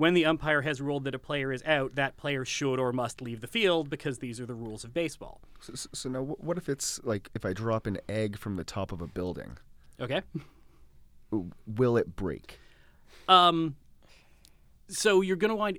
when 0.00 0.14
the 0.14 0.24
umpire 0.24 0.62
has 0.62 0.80
ruled 0.80 1.04
that 1.04 1.14
a 1.14 1.18
player 1.18 1.52
is 1.52 1.62
out, 1.64 1.94
that 1.94 2.16
player 2.16 2.44
should 2.44 2.80
or 2.80 2.92
must 2.92 3.20
leave 3.22 3.40
the 3.40 3.46
field 3.46 3.88
because 3.90 4.18
these 4.18 4.40
are 4.40 4.46
the 4.46 4.54
rules 4.54 4.82
of 4.82 4.92
baseball. 4.94 5.40
So, 5.60 5.74
so- 5.92 6.08
now, 6.08 6.22
what 6.22 6.56
if 6.58 6.68
it's 6.68 6.98
like 7.04 7.28
if 7.34 7.44
I 7.44 7.52
drop 7.52 7.86
an 7.86 7.98
egg 8.08 8.38
from 8.38 8.56
the 8.56 8.64
top 8.64 8.90
of 8.92 9.00
a 9.00 9.06
building, 9.06 9.58
Okay. 10.00 10.22
will 11.66 11.96
it 11.96 12.16
break? 12.16 12.58
Um, 13.28 13.76
so 14.88 15.20
you're 15.20 15.36
gonna 15.36 15.54
wind. 15.54 15.78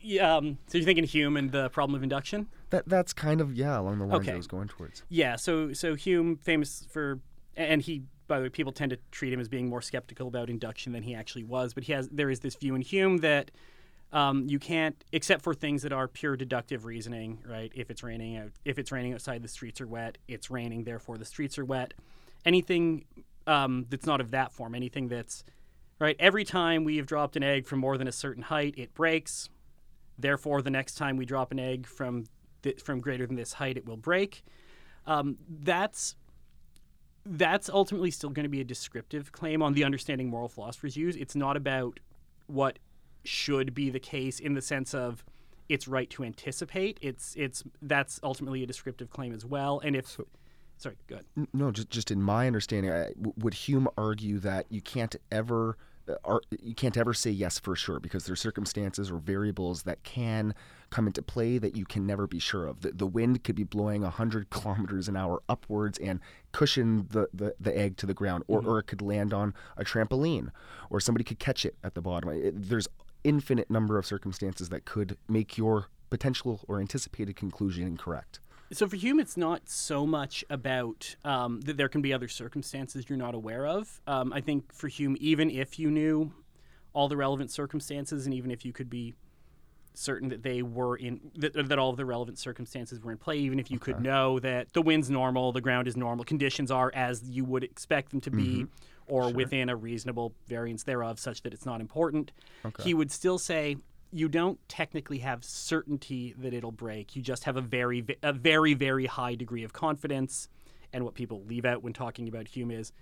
Yeah, 0.00 0.36
um, 0.36 0.58
so 0.68 0.78
you're 0.78 0.84
thinking 0.84 1.04
Hume 1.04 1.36
and 1.36 1.50
the 1.52 1.68
problem 1.70 1.94
of 1.96 2.02
induction? 2.02 2.48
That 2.70 2.88
that's 2.88 3.12
kind 3.12 3.40
of 3.40 3.52
yeah 3.54 3.78
along 3.78 3.98
the 3.98 4.06
lines 4.06 4.22
Okay. 4.22 4.32
I 4.32 4.36
was 4.36 4.46
going 4.46 4.68
towards. 4.68 5.02
Yeah. 5.08 5.36
So 5.36 5.72
so 5.72 5.94
Hume, 5.94 6.36
famous 6.36 6.86
for, 6.90 7.20
and 7.56 7.82
he, 7.82 8.02
by 8.28 8.38
the 8.38 8.44
way, 8.44 8.48
people 8.50 8.72
tend 8.72 8.90
to 8.90 8.98
treat 9.10 9.32
him 9.32 9.40
as 9.40 9.48
being 9.48 9.68
more 9.68 9.82
skeptical 9.82 10.28
about 10.28 10.50
induction 10.50 10.92
than 10.92 11.02
he 11.02 11.14
actually 11.14 11.44
was. 11.44 11.74
But 11.74 11.84
he 11.84 11.92
has 11.94 12.08
there 12.10 12.30
is 12.30 12.40
this 12.40 12.54
view 12.54 12.74
in 12.74 12.82
Hume 12.82 13.18
that 13.18 13.50
um, 14.12 14.46
you 14.48 14.58
can't, 14.58 15.02
except 15.12 15.42
for 15.42 15.54
things 15.54 15.82
that 15.82 15.92
are 15.92 16.08
pure 16.08 16.36
deductive 16.36 16.84
reasoning, 16.84 17.38
right? 17.46 17.72
If 17.74 17.90
it's 17.90 18.02
raining 18.02 18.36
out, 18.36 18.50
if 18.64 18.78
it's 18.78 18.92
raining 18.92 19.14
outside, 19.14 19.42
the 19.42 19.48
streets 19.48 19.80
are 19.80 19.86
wet. 19.86 20.18
It's 20.28 20.50
raining, 20.50 20.84
therefore 20.84 21.18
the 21.18 21.24
streets 21.24 21.58
are 21.58 21.64
wet. 21.64 21.94
Anything 22.44 23.04
um, 23.46 23.86
that's 23.90 24.06
not 24.06 24.20
of 24.20 24.30
that 24.30 24.52
form, 24.52 24.74
anything 24.74 25.08
that's 25.08 25.44
right. 25.98 26.16
Every 26.18 26.44
time 26.44 26.84
we 26.84 26.96
have 26.96 27.06
dropped 27.06 27.36
an 27.36 27.42
egg 27.42 27.66
from 27.66 27.80
more 27.80 27.98
than 27.98 28.08
a 28.08 28.12
certain 28.12 28.44
height, 28.44 28.74
it 28.76 28.94
breaks. 28.94 29.50
Therefore, 30.18 30.62
the 30.62 30.70
next 30.70 30.94
time 30.94 31.16
we 31.16 31.24
drop 31.26 31.52
an 31.52 31.58
egg 31.58 31.86
from 31.86 32.24
th- 32.62 32.80
from 32.80 33.00
greater 33.00 33.26
than 33.26 33.36
this 33.36 33.54
height, 33.54 33.76
it 33.76 33.86
will 33.86 33.96
break. 33.96 34.42
Um, 35.06 35.38
that's 35.48 36.16
that's 37.26 37.68
ultimately 37.68 38.10
still 38.10 38.30
going 38.30 38.44
to 38.44 38.50
be 38.50 38.60
a 38.60 38.64
descriptive 38.64 39.32
claim 39.32 39.62
on 39.62 39.74
the 39.74 39.84
understanding 39.84 40.28
moral 40.28 40.48
philosophers 40.48 40.96
use. 40.96 41.16
It's 41.16 41.34
not 41.34 41.56
about 41.56 42.00
what 42.46 42.78
should 43.24 43.74
be 43.74 43.90
the 43.90 44.00
case 44.00 44.40
in 44.40 44.54
the 44.54 44.62
sense 44.62 44.94
of 44.94 45.24
it's 45.68 45.86
right 45.86 46.08
to 46.10 46.24
anticipate. 46.24 46.98
It's 47.02 47.34
it's 47.36 47.62
that's 47.82 48.20
ultimately 48.22 48.62
a 48.62 48.66
descriptive 48.66 49.10
claim 49.10 49.34
as 49.34 49.44
well. 49.44 49.80
And 49.80 49.94
if 49.94 50.18
sorry, 50.78 50.96
go 51.06 51.16
ahead. 51.16 51.48
No, 51.52 51.70
just 51.70 51.90
just 51.90 52.10
in 52.10 52.22
my 52.22 52.46
understanding, 52.46 52.90
I, 52.90 53.12
would 53.36 53.54
Hume 53.54 53.88
argue 53.98 54.38
that 54.38 54.66
you 54.70 54.80
can't 54.80 55.14
ever 55.30 55.76
uh, 56.08 56.14
ar- 56.24 56.42
you 56.62 56.74
can't 56.74 56.96
ever 56.96 57.12
say 57.12 57.30
yes 57.30 57.58
for 57.58 57.76
sure 57.76 58.00
because 58.00 58.24
there's 58.24 58.40
circumstances 58.40 59.10
or 59.10 59.18
variables 59.18 59.82
that 59.82 60.02
can 60.02 60.54
come 60.90 61.06
into 61.06 61.22
play 61.22 61.58
that 61.58 61.76
you 61.76 61.84
can 61.84 62.06
never 62.06 62.26
be 62.26 62.38
sure 62.38 62.66
of. 62.66 62.80
The, 62.80 62.92
the 62.92 63.06
wind 63.06 63.44
could 63.44 63.54
be 63.54 63.64
blowing 63.64 64.02
100 64.02 64.50
kilometers 64.50 65.08
an 65.08 65.16
hour 65.16 65.42
upwards 65.48 65.98
and 65.98 66.20
cushion 66.52 67.06
the, 67.10 67.28
the, 67.32 67.54
the 67.60 67.76
egg 67.76 67.96
to 67.98 68.06
the 68.06 68.14
ground, 68.14 68.44
or, 68.48 68.64
or 68.64 68.78
it 68.78 68.84
could 68.84 69.02
land 69.02 69.32
on 69.32 69.54
a 69.76 69.84
trampoline, 69.84 70.50
or 70.90 71.00
somebody 71.00 71.24
could 71.24 71.38
catch 71.38 71.64
it 71.64 71.76
at 71.84 71.94
the 71.94 72.00
bottom. 72.00 72.30
It, 72.30 72.68
there's 72.68 72.88
infinite 73.24 73.70
number 73.70 73.98
of 73.98 74.06
circumstances 74.06 74.68
that 74.70 74.84
could 74.84 75.16
make 75.28 75.58
your 75.58 75.86
potential 76.10 76.60
or 76.68 76.80
anticipated 76.80 77.36
conclusion 77.36 77.86
incorrect. 77.86 78.40
So 78.70 78.86
for 78.86 78.96
Hume, 78.96 79.18
it's 79.18 79.36
not 79.36 79.68
so 79.68 80.06
much 80.06 80.44
about 80.50 81.16
um, 81.24 81.62
that 81.62 81.78
there 81.78 81.88
can 81.88 82.02
be 82.02 82.12
other 82.12 82.28
circumstances 82.28 83.06
you're 83.08 83.16
not 83.16 83.34
aware 83.34 83.66
of. 83.66 84.00
Um, 84.06 84.32
I 84.32 84.42
think 84.42 84.72
for 84.74 84.88
Hume, 84.88 85.16
even 85.20 85.50
if 85.50 85.78
you 85.78 85.90
knew 85.90 86.32
all 86.92 87.08
the 87.08 87.16
relevant 87.16 87.50
circumstances, 87.50 88.26
and 88.26 88.34
even 88.34 88.50
if 88.50 88.64
you 88.64 88.72
could 88.72 88.90
be 88.90 89.14
certain 89.98 90.28
that 90.28 90.42
they 90.42 90.62
were 90.62 90.96
in 90.96 91.20
that, 91.34 91.68
that 91.68 91.78
all 91.78 91.90
of 91.90 91.96
the 91.96 92.04
relevant 92.04 92.38
circumstances 92.38 93.00
were 93.00 93.10
in 93.10 93.18
play, 93.18 93.36
even 93.38 93.58
if 93.58 93.70
you 93.70 93.78
could 93.78 94.00
know 94.00 94.38
that 94.38 94.72
the 94.72 94.82
wind's 94.82 95.10
normal, 95.10 95.52
the 95.52 95.60
ground 95.60 95.88
is 95.88 95.96
normal, 95.96 96.24
conditions 96.24 96.70
are 96.70 96.92
as 96.94 97.22
you 97.28 97.44
would 97.44 97.64
expect 97.64 98.10
them 98.10 98.20
to 98.20 98.30
be, 98.30 98.62
mm-hmm. 98.62 99.14
or 99.14 99.32
within 99.32 99.68
a 99.68 99.76
reasonable 99.76 100.32
variance 100.46 100.84
thereof, 100.84 101.18
such 101.18 101.42
that 101.42 101.52
it's 101.52 101.66
not 101.66 101.80
important, 101.80 102.30
he 102.84 102.94
would 102.94 103.10
still 103.10 103.38
say 103.38 103.76
you 104.10 104.28
don't 104.28 104.58
technically 104.68 105.18
have 105.18 105.44
certainty 105.44 106.34
that 106.38 106.54
it'll 106.54 106.72
break. 106.72 107.14
You 107.14 107.22
just 107.22 107.44
have 107.44 107.56
a 107.56 107.60
very, 107.60 108.04
a 108.22 108.32
very, 108.32 108.74
very 108.74 109.06
high 109.06 109.34
degree 109.34 109.64
of 109.64 109.72
confidence. 109.72 110.48
And 110.92 111.04
what 111.04 111.14
people 111.14 111.44
leave 111.44 111.66
out 111.66 111.82
when 111.82 111.92
talking 111.92 112.28
about 112.28 112.48
Hume 112.48 112.70
is, 112.70 112.92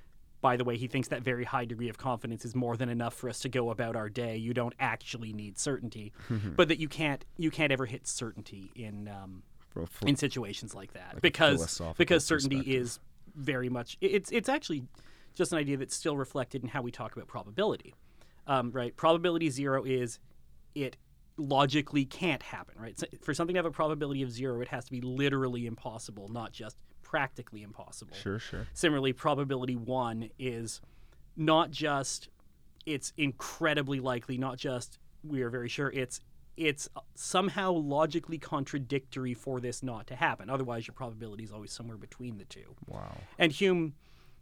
by 0.41 0.57
the 0.57 0.65
way, 0.65 0.77
he 0.77 0.87
thinks 0.87 1.09
that 1.09 1.23
very 1.23 1.45
high 1.45 1.65
degree 1.65 1.89
of 1.89 1.99
confidence 1.99 2.45
is 2.45 2.55
more 2.55 2.77
than 2.77 2.89
enough 2.89 3.15
for 3.15 3.29
us 3.29 3.41
to 3.41 3.49
go 3.49 3.71
about 3.71 3.97
our 3.97 4.09
day. 4.09 4.37
You 4.37 4.55
don't 4.55 4.75
actually 4.79 5.33
need 5.33 5.59
certainty, 5.59 6.13
but 6.57 6.69
that 6.69 6.79
you 6.79 6.89
can't, 6.89 7.25
you 7.37 7.51
can't 7.51 7.73
ever 7.73 7.87
hit 7.87 8.07
certainty 8.07 8.71
in 8.75 9.09
um, 9.09 9.43
a 9.77 10.09
in 10.09 10.17
situations 10.17 10.75
like 10.75 10.93
that 10.95 11.17
a 11.19 11.21
because 11.21 11.81
because 11.99 12.25
certainty 12.25 12.61
is 12.61 12.99
very 13.35 13.69
much 13.69 13.99
it's 14.01 14.33
it's 14.33 14.49
actually 14.49 14.83
just 15.35 15.53
an 15.53 15.59
idea 15.59 15.77
that's 15.77 15.95
still 15.95 16.17
reflected 16.17 16.63
in 16.63 16.69
how 16.69 16.81
we 16.81 16.91
talk 16.91 17.15
about 17.15 17.29
probability. 17.29 17.95
Um, 18.47 18.71
right? 18.71 18.97
Probability 18.97 19.51
zero 19.51 19.85
is 19.85 20.19
it 20.75 20.97
logically 21.37 22.05
can't 22.05 22.43
happen, 22.43 22.75
right? 22.81 22.99
So 22.99 23.07
for 23.21 23.35
something 23.35 23.55
to 23.55 23.59
have 23.59 23.67
a 23.67 23.71
probability 23.71 24.23
of 24.23 24.31
zero, 24.31 24.61
it 24.61 24.69
has 24.69 24.87
to 24.87 24.93
be 24.93 25.01
literally 25.01 25.67
impossible, 25.67 26.29
not 26.29 26.53
just 26.53 26.77
practically 27.07 27.63
impossible. 27.63 28.17
Sure, 28.17 28.41
sure. 28.41 28.67
Similarly, 28.75 29.13
probability 29.13 29.77
one 29.77 30.29
is 30.41 30.81
not 31.37 31.71
just 31.71 32.29
it's 32.85 33.13
incredibly 33.17 34.01
likely, 34.01 34.37
not 34.39 34.59
just 34.59 34.99
we 35.23 35.43
are 35.43 35.51
very 35.51 35.69
sure, 35.69 35.91
it's 35.93 36.21
it's 36.57 36.89
somehow 37.15 37.71
logically 37.71 38.39
contradictory 38.39 39.35
for 39.35 39.61
this 39.61 39.83
not 39.83 40.07
to 40.09 40.17
happen. 40.17 40.51
Otherwise, 40.51 40.87
your 40.87 40.95
probability 40.95 41.45
is 41.45 41.53
always 41.53 41.71
somewhere 41.71 41.99
between 41.99 42.39
the 42.39 42.45
two. 42.47 42.75
Wow. 42.89 43.17
And 43.39 43.53
Hume 43.53 43.95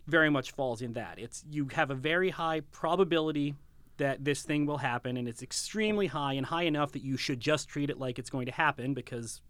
very 0.07 0.31
much 0.31 0.53
falls 0.53 0.81
in 0.81 0.94
that. 0.94 1.18
It's 1.18 1.44
you 1.50 1.68
have 1.72 1.90
a 1.90 1.94
very 1.94 2.31
high 2.31 2.61
probability 2.70 3.57
that 3.98 4.24
this 4.24 4.42
thing 4.42 4.64
will 4.64 4.79
happen, 4.79 5.18
and 5.18 5.29
it's 5.29 5.42
extremely 5.42 6.07
high 6.07 6.33
and 6.33 6.46
high 6.46 6.62
enough 6.62 6.92
that 6.92 7.03
you 7.03 7.16
should 7.18 7.40
just 7.40 7.68
treat 7.68 7.90
it 7.90 7.98
like 7.98 8.18
it's 8.18 8.31
going 8.31 8.46
to 8.46 8.53
happen 8.53 8.94
because 8.94 9.42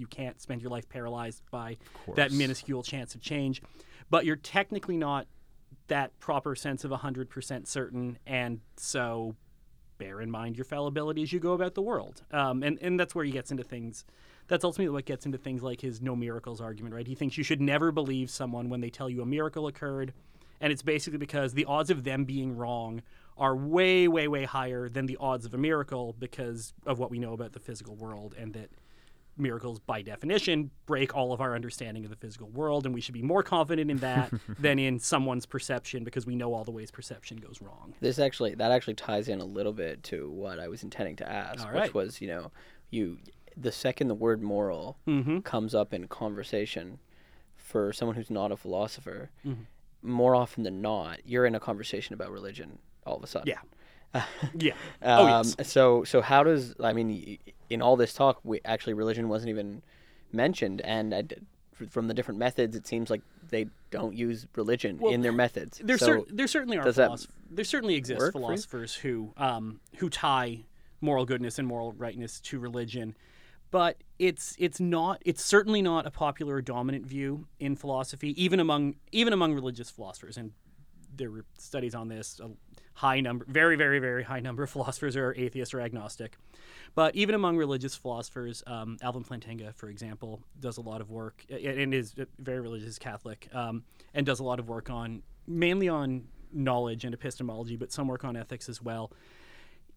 you 0.00 0.06
can't 0.06 0.40
spend 0.40 0.62
your 0.62 0.70
life 0.70 0.88
paralyzed 0.88 1.42
by 1.50 1.76
that 2.14 2.32
minuscule 2.32 2.82
chance 2.82 3.14
of 3.14 3.20
change. 3.20 3.62
But 4.08 4.24
you're 4.24 4.36
technically 4.36 4.96
not 4.96 5.26
that 5.86 6.18
proper 6.18 6.54
sense 6.54 6.84
of 6.84 6.90
100% 6.90 7.66
certain, 7.66 8.18
and 8.26 8.60
so 8.76 9.36
bear 9.98 10.20
in 10.20 10.30
mind 10.30 10.56
your 10.56 10.64
fallibility 10.64 11.22
as 11.22 11.32
you 11.32 11.38
go 11.38 11.52
about 11.52 11.74
the 11.74 11.82
world. 11.82 12.22
Um, 12.32 12.62
and, 12.62 12.78
and 12.80 12.98
that's 12.98 13.14
where 13.14 13.24
he 13.24 13.30
gets 13.30 13.50
into 13.50 13.62
things. 13.62 14.04
That's 14.48 14.64
ultimately 14.64 14.92
what 14.92 15.04
gets 15.04 15.26
into 15.26 15.38
things 15.38 15.62
like 15.62 15.80
his 15.80 16.00
no 16.00 16.16
miracles 16.16 16.60
argument, 16.60 16.94
right? 16.94 17.06
He 17.06 17.14
thinks 17.14 17.36
you 17.36 17.44
should 17.44 17.60
never 17.60 17.92
believe 17.92 18.30
someone 18.30 18.68
when 18.68 18.80
they 18.80 18.90
tell 18.90 19.10
you 19.10 19.22
a 19.22 19.26
miracle 19.26 19.66
occurred. 19.66 20.12
And 20.60 20.72
it's 20.72 20.82
basically 20.82 21.18
because 21.18 21.54
the 21.54 21.66
odds 21.66 21.90
of 21.90 22.04
them 22.04 22.24
being 22.24 22.56
wrong 22.56 23.02
are 23.36 23.56
way, 23.56 24.08
way, 24.08 24.28
way 24.28 24.44
higher 24.44 24.88
than 24.88 25.06
the 25.06 25.16
odds 25.20 25.44
of 25.44 25.54
a 25.54 25.58
miracle 25.58 26.14
because 26.18 26.74
of 26.84 26.98
what 26.98 27.10
we 27.10 27.18
know 27.18 27.32
about 27.32 27.52
the 27.52 27.60
physical 27.60 27.94
world 27.94 28.34
and 28.38 28.52
that 28.54 28.70
miracles 29.40 29.78
by 29.80 30.02
definition 30.02 30.70
break 30.86 31.14
all 31.16 31.32
of 31.32 31.40
our 31.40 31.54
understanding 31.54 32.04
of 32.04 32.10
the 32.10 32.16
physical 32.16 32.48
world 32.50 32.84
and 32.86 32.94
we 32.94 33.00
should 33.00 33.14
be 33.14 33.22
more 33.22 33.42
confident 33.42 33.90
in 33.90 33.96
that 33.98 34.30
than 34.58 34.78
in 34.78 34.98
someone's 34.98 35.46
perception 35.46 36.04
because 36.04 36.26
we 36.26 36.36
know 36.36 36.52
all 36.54 36.64
the 36.64 36.70
ways 36.70 36.90
perception 36.90 37.36
goes 37.38 37.60
wrong 37.62 37.94
This 38.00 38.18
actually 38.18 38.54
that 38.56 38.70
actually 38.70 38.94
ties 38.94 39.28
in 39.28 39.40
a 39.40 39.44
little 39.44 39.72
bit 39.72 40.02
to 40.04 40.30
what 40.30 40.58
I 40.60 40.68
was 40.68 40.82
intending 40.82 41.16
to 41.16 41.28
ask, 41.30 41.66
All 41.66 41.72
which 41.80 41.94
was 41.94 42.20
you 42.20 42.28
know 42.28 42.50
you 42.90 43.18
the 43.56 43.72
second 43.72 44.08
the 44.08 44.14
word 44.14 44.42
moral 44.42 44.96
mm-hmm. 45.06 45.40
comes 45.40 45.74
up 45.74 45.92
in 45.92 46.06
conversation 46.08 46.98
for 47.56 47.92
someone 47.92 48.16
who's 48.16 48.30
not 48.30 48.50
a 48.52 48.56
philosopher, 48.56 49.30
Mhm. 49.46 49.66
more 50.02 50.34
often 50.34 50.62
than 50.64 50.80
not, 50.80 51.20
you're 51.24 51.46
in 51.46 51.54
a 51.54 51.60
conversation 51.60 52.14
about 52.14 52.30
religion 52.30 52.78
all 53.06 53.16
of 53.16 53.22
a 53.24 53.26
sudden. 53.26 53.48
Yeah. 53.48 54.22
yeah 54.58 54.72
Um, 55.02 55.26
Oh, 55.26 55.26
yes. 55.58 55.68
So 55.70 56.04
so 56.04 56.20
how 56.20 56.42
does 56.42 56.74
I 56.82 56.92
mean 56.92 57.08
y- 57.08 57.38
in 57.70 57.80
all 57.80 57.96
this 57.96 58.12
talk, 58.12 58.40
we, 58.42 58.60
actually 58.64 58.94
religion 58.94 59.28
wasn't 59.28 59.48
even 59.50 59.82
mentioned, 60.32 60.80
and 60.82 61.14
I 61.14 61.24
from 61.88 62.08
the 62.08 62.14
different 62.14 62.38
methods, 62.38 62.76
it 62.76 62.86
seems 62.86 63.08
like 63.08 63.22
they 63.48 63.66
don't 63.90 64.14
use 64.14 64.46
religion 64.54 64.98
Well, 64.98 65.14
in 65.14 65.22
their 65.22 65.32
methods. 65.32 65.80
there, 65.82 65.96
so 65.96 66.06
cer- 66.06 66.22
there 66.28 66.46
certainly 66.46 66.76
are 66.76 66.84
philosoph- 66.84 67.28
there 67.50 67.64
certainly 67.64 67.94
exist 67.94 68.18
work 68.18 68.32
for 68.32 68.38
you? 68.38 68.44
philosophers 68.44 68.94
who 68.96 69.32
um, 69.38 69.80
who 69.96 70.10
tie 70.10 70.64
moral 71.00 71.24
goodness 71.24 71.58
and 71.58 71.66
moral 71.66 71.92
rightness 71.92 72.38
to 72.40 72.58
religion 72.58 73.16
but 73.70 73.96
it's 74.18 74.54
it's 74.58 74.78
not 74.78 75.22
it's 75.24 75.42
certainly 75.42 75.80
not 75.80 76.06
a 76.06 76.10
popular 76.10 76.56
or 76.56 76.60
dominant 76.60 77.06
view 77.06 77.46
in 77.58 77.74
philosophy 77.74 78.34
even 78.42 78.60
among 78.60 78.94
even 79.10 79.32
among 79.32 79.54
religious 79.54 79.88
philosophers 79.88 80.36
and 80.36 80.52
there 81.16 81.30
were 81.30 81.46
studies 81.58 81.94
on 81.94 82.08
this 82.08 82.38
high 83.00 83.20
number 83.20 83.46
very 83.48 83.76
very 83.76 83.98
very 83.98 84.22
high 84.22 84.40
number 84.40 84.62
of 84.62 84.70
philosophers 84.76 85.16
are 85.16 85.34
atheist 85.38 85.72
or 85.72 85.80
agnostic 85.80 86.36
but 86.94 87.14
even 87.16 87.34
among 87.34 87.56
religious 87.56 87.94
philosophers 87.94 88.62
um, 88.66 88.98
alvin 89.00 89.24
plantinga 89.24 89.74
for 89.74 89.88
example 89.88 90.42
does 90.60 90.76
a 90.76 90.82
lot 90.82 91.00
of 91.00 91.10
work 91.10 91.44
and 91.50 91.94
is 91.94 92.14
very 92.38 92.60
religious 92.60 92.98
catholic 92.98 93.48
um, 93.54 93.82
and 94.12 94.26
does 94.26 94.40
a 94.40 94.44
lot 94.44 94.58
of 94.58 94.68
work 94.68 94.90
on 94.90 95.22
mainly 95.46 95.88
on 95.88 96.24
knowledge 96.52 97.04
and 97.06 97.14
epistemology 97.14 97.76
but 97.76 97.90
some 97.90 98.06
work 98.06 98.22
on 98.22 98.36
ethics 98.36 98.68
as 98.68 98.82
well 98.82 99.10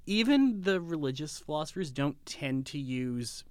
even 0.05 0.61
the 0.61 0.79
religious 0.79 1.39
philosophers 1.39 1.91
don't 1.91 2.25
tend 2.25 2.65
to 2.67 2.77
use 2.77 3.43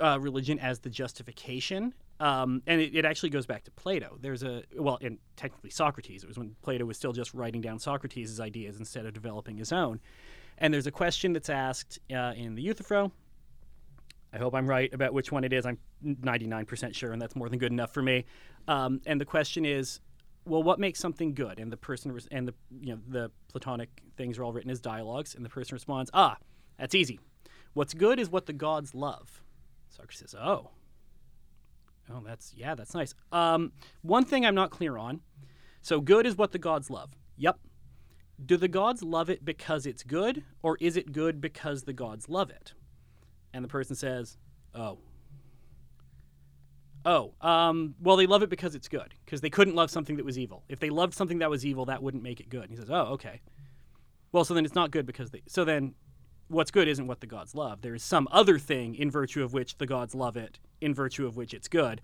uh, 0.00 0.18
religion 0.20 0.58
as 0.58 0.80
the 0.80 0.90
justification. 0.90 1.94
Um, 2.20 2.62
and 2.66 2.80
it, 2.80 2.96
it 2.96 3.04
actually 3.04 3.30
goes 3.30 3.46
back 3.46 3.64
to 3.64 3.70
Plato. 3.70 4.18
There's 4.20 4.42
a, 4.42 4.62
well, 4.76 4.98
and 5.00 5.18
technically 5.36 5.70
Socrates. 5.70 6.24
It 6.24 6.26
was 6.26 6.38
when 6.38 6.56
Plato 6.62 6.84
was 6.84 6.96
still 6.96 7.12
just 7.12 7.32
writing 7.32 7.60
down 7.60 7.78
Socrates' 7.78 8.40
ideas 8.40 8.78
instead 8.78 9.06
of 9.06 9.14
developing 9.14 9.56
his 9.56 9.72
own. 9.72 10.00
And 10.58 10.74
there's 10.74 10.88
a 10.88 10.92
question 10.92 11.32
that's 11.32 11.48
asked 11.48 12.00
uh, 12.12 12.32
in 12.36 12.56
the 12.56 12.62
Euthyphro. 12.62 13.12
I 14.32 14.38
hope 14.38 14.54
I'm 14.54 14.66
right 14.66 14.92
about 14.92 15.14
which 15.14 15.32
one 15.32 15.44
it 15.44 15.52
is. 15.52 15.64
I'm 15.64 15.78
99% 16.04 16.94
sure, 16.94 17.12
and 17.12 17.22
that's 17.22 17.36
more 17.36 17.48
than 17.48 17.58
good 17.58 17.72
enough 17.72 17.94
for 17.94 18.02
me. 18.02 18.24
Um, 18.66 19.00
and 19.06 19.20
the 19.20 19.24
question 19.24 19.64
is, 19.64 20.00
well, 20.44 20.62
what 20.62 20.78
makes 20.78 20.98
something 20.98 21.34
good? 21.34 21.58
And 21.58 21.72
the 21.72 21.76
person 21.76 22.12
res- 22.12 22.28
and 22.30 22.48
the 22.48 22.54
you 22.80 22.94
know 22.94 23.00
the 23.06 23.30
Platonic 23.50 24.02
things 24.16 24.38
are 24.38 24.44
all 24.44 24.52
written 24.52 24.70
as 24.70 24.80
dialogues, 24.80 25.34
and 25.34 25.44
the 25.44 25.48
person 25.48 25.74
responds, 25.74 26.10
ah, 26.12 26.36
that's 26.78 26.94
easy. 26.94 27.20
What's 27.74 27.94
good 27.94 28.18
is 28.18 28.28
what 28.28 28.46
the 28.46 28.52
gods 28.52 28.94
love. 28.94 29.42
Socrates 29.90 30.18
says, 30.18 30.34
oh, 30.34 30.70
oh, 32.12 32.22
that's 32.24 32.54
yeah, 32.56 32.74
that's 32.74 32.94
nice. 32.94 33.14
Um, 33.32 33.72
one 34.02 34.24
thing 34.24 34.44
I'm 34.44 34.54
not 34.54 34.70
clear 34.70 34.96
on. 34.96 35.20
So 35.80 36.00
good 36.00 36.26
is 36.26 36.36
what 36.36 36.52
the 36.52 36.58
gods 36.58 36.90
love. 36.90 37.16
Yep. 37.36 37.58
Do 38.44 38.56
the 38.56 38.68
gods 38.68 39.02
love 39.02 39.30
it 39.30 39.44
because 39.44 39.86
it's 39.86 40.02
good, 40.02 40.44
or 40.62 40.76
is 40.80 40.96
it 40.96 41.12
good 41.12 41.40
because 41.40 41.82
the 41.82 41.92
gods 41.92 42.28
love 42.28 42.50
it? 42.50 42.72
And 43.52 43.64
the 43.64 43.68
person 43.68 43.96
says, 43.96 44.36
oh. 44.74 44.98
Oh, 47.04 47.32
um, 47.40 47.94
well, 48.00 48.16
they 48.16 48.26
love 48.26 48.42
it 48.42 48.50
because 48.50 48.74
it's 48.74 48.88
good, 48.88 49.14
because 49.24 49.40
they 49.40 49.50
couldn't 49.50 49.74
love 49.74 49.90
something 49.90 50.16
that 50.16 50.24
was 50.24 50.38
evil. 50.38 50.64
If 50.68 50.78
they 50.78 50.90
loved 50.90 51.14
something 51.14 51.38
that 51.38 51.50
was 51.50 51.64
evil, 51.64 51.86
that 51.86 52.02
wouldn't 52.02 52.22
make 52.22 52.38
it 52.38 52.48
good. 52.48 52.62
And 52.62 52.70
he 52.70 52.76
says, 52.76 52.90
oh, 52.90 53.12
okay. 53.14 53.40
Well, 54.30 54.44
so 54.44 54.54
then 54.54 54.64
it's 54.64 54.74
not 54.74 54.90
good 54.90 55.06
because 55.06 55.30
they. 55.30 55.42
So 55.48 55.64
then, 55.64 55.94
what's 56.48 56.70
good 56.70 56.88
isn't 56.88 57.06
what 57.06 57.20
the 57.20 57.26
gods 57.26 57.54
love. 57.54 57.82
There 57.82 57.94
is 57.94 58.02
some 58.02 58.28
other 58.30 58.58
thing 58.58 58.94
in 58.94 59.10
virtue 59.10 59.42
of 59.42 59.52
which 59.52 59.78
the 59.78 59.86
gods 59.86 60.14
love 60.14 60.36
it, 60.36 60.58
in 60.80 60.94
virtue 60.94 61.26
of 61.26 61.36
which 61.36 61.54
it's 61.54 61.68
good. 61.68 62.00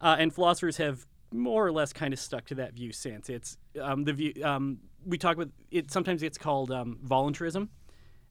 Uh, 0.00 0.16
and 0.18 0.32
philosophers 0.32 0.76
have 0.78 1.06
more 1.32 1.66
or 1.66 1.72
less 1.72 1.92
kind 1.92 2.12
of 2.12 2.18
stuck 2.18 2.46
to 2.46 2.54
that 2.56 2.74
view 2.74 2.92
since. 2.92 3.28
It's 3.28 3.56
um, 3.80 4.04
the 4.04 4.12
view 4.12 4.34
um, 4.42 4.78
we 5.04 5.18
talk 5.18 5.36
about. 5.36 5.50
It 5.70 5.90
sometimes 5.90 6.22
it's 6.22 6.38
called 6.38 6.70
um, 6.70 6.98
voluntarism, 7.02 7.70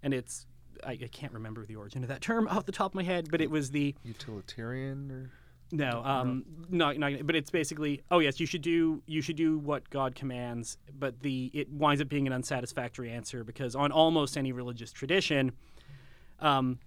and 0.04 0.14
it's 0.14 0.46
I, 0.84 0.92
I 0.92 1.10
can't 1.12 1.34
remember 1.34 1.66
the 1.66 1.76
origin 1.76 2.04
of 2.04 2.10
that 2.10 2.22
term 2.22 2.48
off 2.50 2.66
the 2.66 2.72
top 2.72 2.92
of 2.92 2.96
my 2.96 3.04
head, 3.04 3.30
but 3.32 3.42
it 3.42 3.50
was 3.50 3.72
the 3.72 3.96
Utilitarian 4.04 5.12
or 5.12 5.32
no, 5.72 6.02
um, 6.04 6.46
no, 6.70 6.92
no, 6.94 7.18
but 7.24 7.36
it's 7.36 7.52
basically, 7.52 8.02
oh 8.10 8.20
yes, 8.20 8.40
you 8.40 8.48
should 8.48 8.64
do 8.64 9.04
you 9.06 9.22
should 9.22 9.36
do 9.36 9.60
what 9.60 9.88
God 9.90 10.16
commands, 10.16 10.78
but 10.98 11.20
the 11.22 11.52
it 11.54 11.70
winds 11.70 12.02
up 12.02 12.10
being 12.10 12.26
an 12.26 12.34
unsatisfactory 12.34 13.12
answer 13.12 13.44
because 13.44 13.76
on 13.76 13.92
almost 13.92 14.36
any 14.36 14.52
religious 14.52 14.92
tradition, 14.92 15.52
um, 16.40 16.80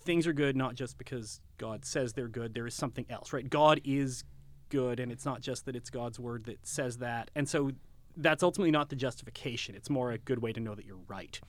things 0.00 0.26
are 0.26 0.32
good 0.32 0.56
not 0.56 0.74
just 0.74 0.98
because 0.98 1.40
God 1.58 1.84
says 1.84 2.12
they're 2.12 2.28
good. 2.28 2.54
There 2.54 2.66
is 2.66 2.74
something 2.74 3.06
else, 3.10 3.32
right? 3.32 3.48
God 3.48 3.80
is 3.84 4.24
good, 4.68 5.00
and 5.00 5.10
it's 5.10 5.24
not 5.24 5.40
just 5.40 5.66
that 5.66 5.74
it's 5.74 5.90
God's 5.90 6.20
word 6.20 6.44
that 6.44 6.64
says 6.64 6.98
that, 6.98 7.30
and 7.34 7.48
so 7.48 7.72
that's 8.16 8.44
ultimately 8.44 8.70
not 8.70 8.88
the 8.88 8.96
justification. 8.96 9.74
It's 9.74 9.90
more 9.90 10.12
a 10.12 10.18
good 10.18 10.40
way 10.40 10.52
to 10.52 10.60
know 10.60 10.74
that 10.76 10.84
you're 10.84 11.00
right. 11.08 11.40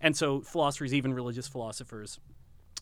And 0.00 0.16
so 0.16 0.40
philosophers, 0.40 0.94
even 0.94 1.12
religious 1.12 1.48
philosophers, 1.48 2.18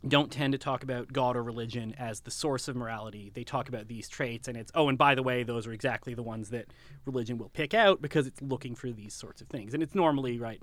don't 0.07 0.33
tend 0.33 0.53
to 0.53 0.59
talk 0.59 0.83
about 0.83 1.13
God 1.13 1.37
or 1.37 1.43
religion 1.43 1.95
as 1.99 2.21
the 2.21 2.31
source 2.31 2.67
of 2.69 2.75
morality. 2.77 3.31
They 3.35 3.45
talk 3.45 3.69
about 3.69 3.87
these 3.89 4.09
traits, 4.09 4.49
and 4.49 4.57
it's, 4.57 4.73
oh, 4.75 4.89
and 4.89 4.99
by 4.99 5.15
the 5.15 5.23
way, 5.23 5.43
those 5.45 5.67
are 5.67 5.73
exactly 5.73 6.15
the 6.15 6.23
ones 6.23 6.51
that 6.51 6.67
religion 7.05 7.39
will 7.39 7.51
pick 7.51 7.73
out 7.75 8.03
because 8.03 8.27
it's 8.27 8.43
looking 8.43 8.75
for 8.75 8.91
these 8.91 9.15
sorts 9.15 9.41
of 9.41 9.49
things. 9.49 9.75
And 9.75 9.83
it's 9.83 9.95
normally, 9.95 10.39
right, 10.39 10.61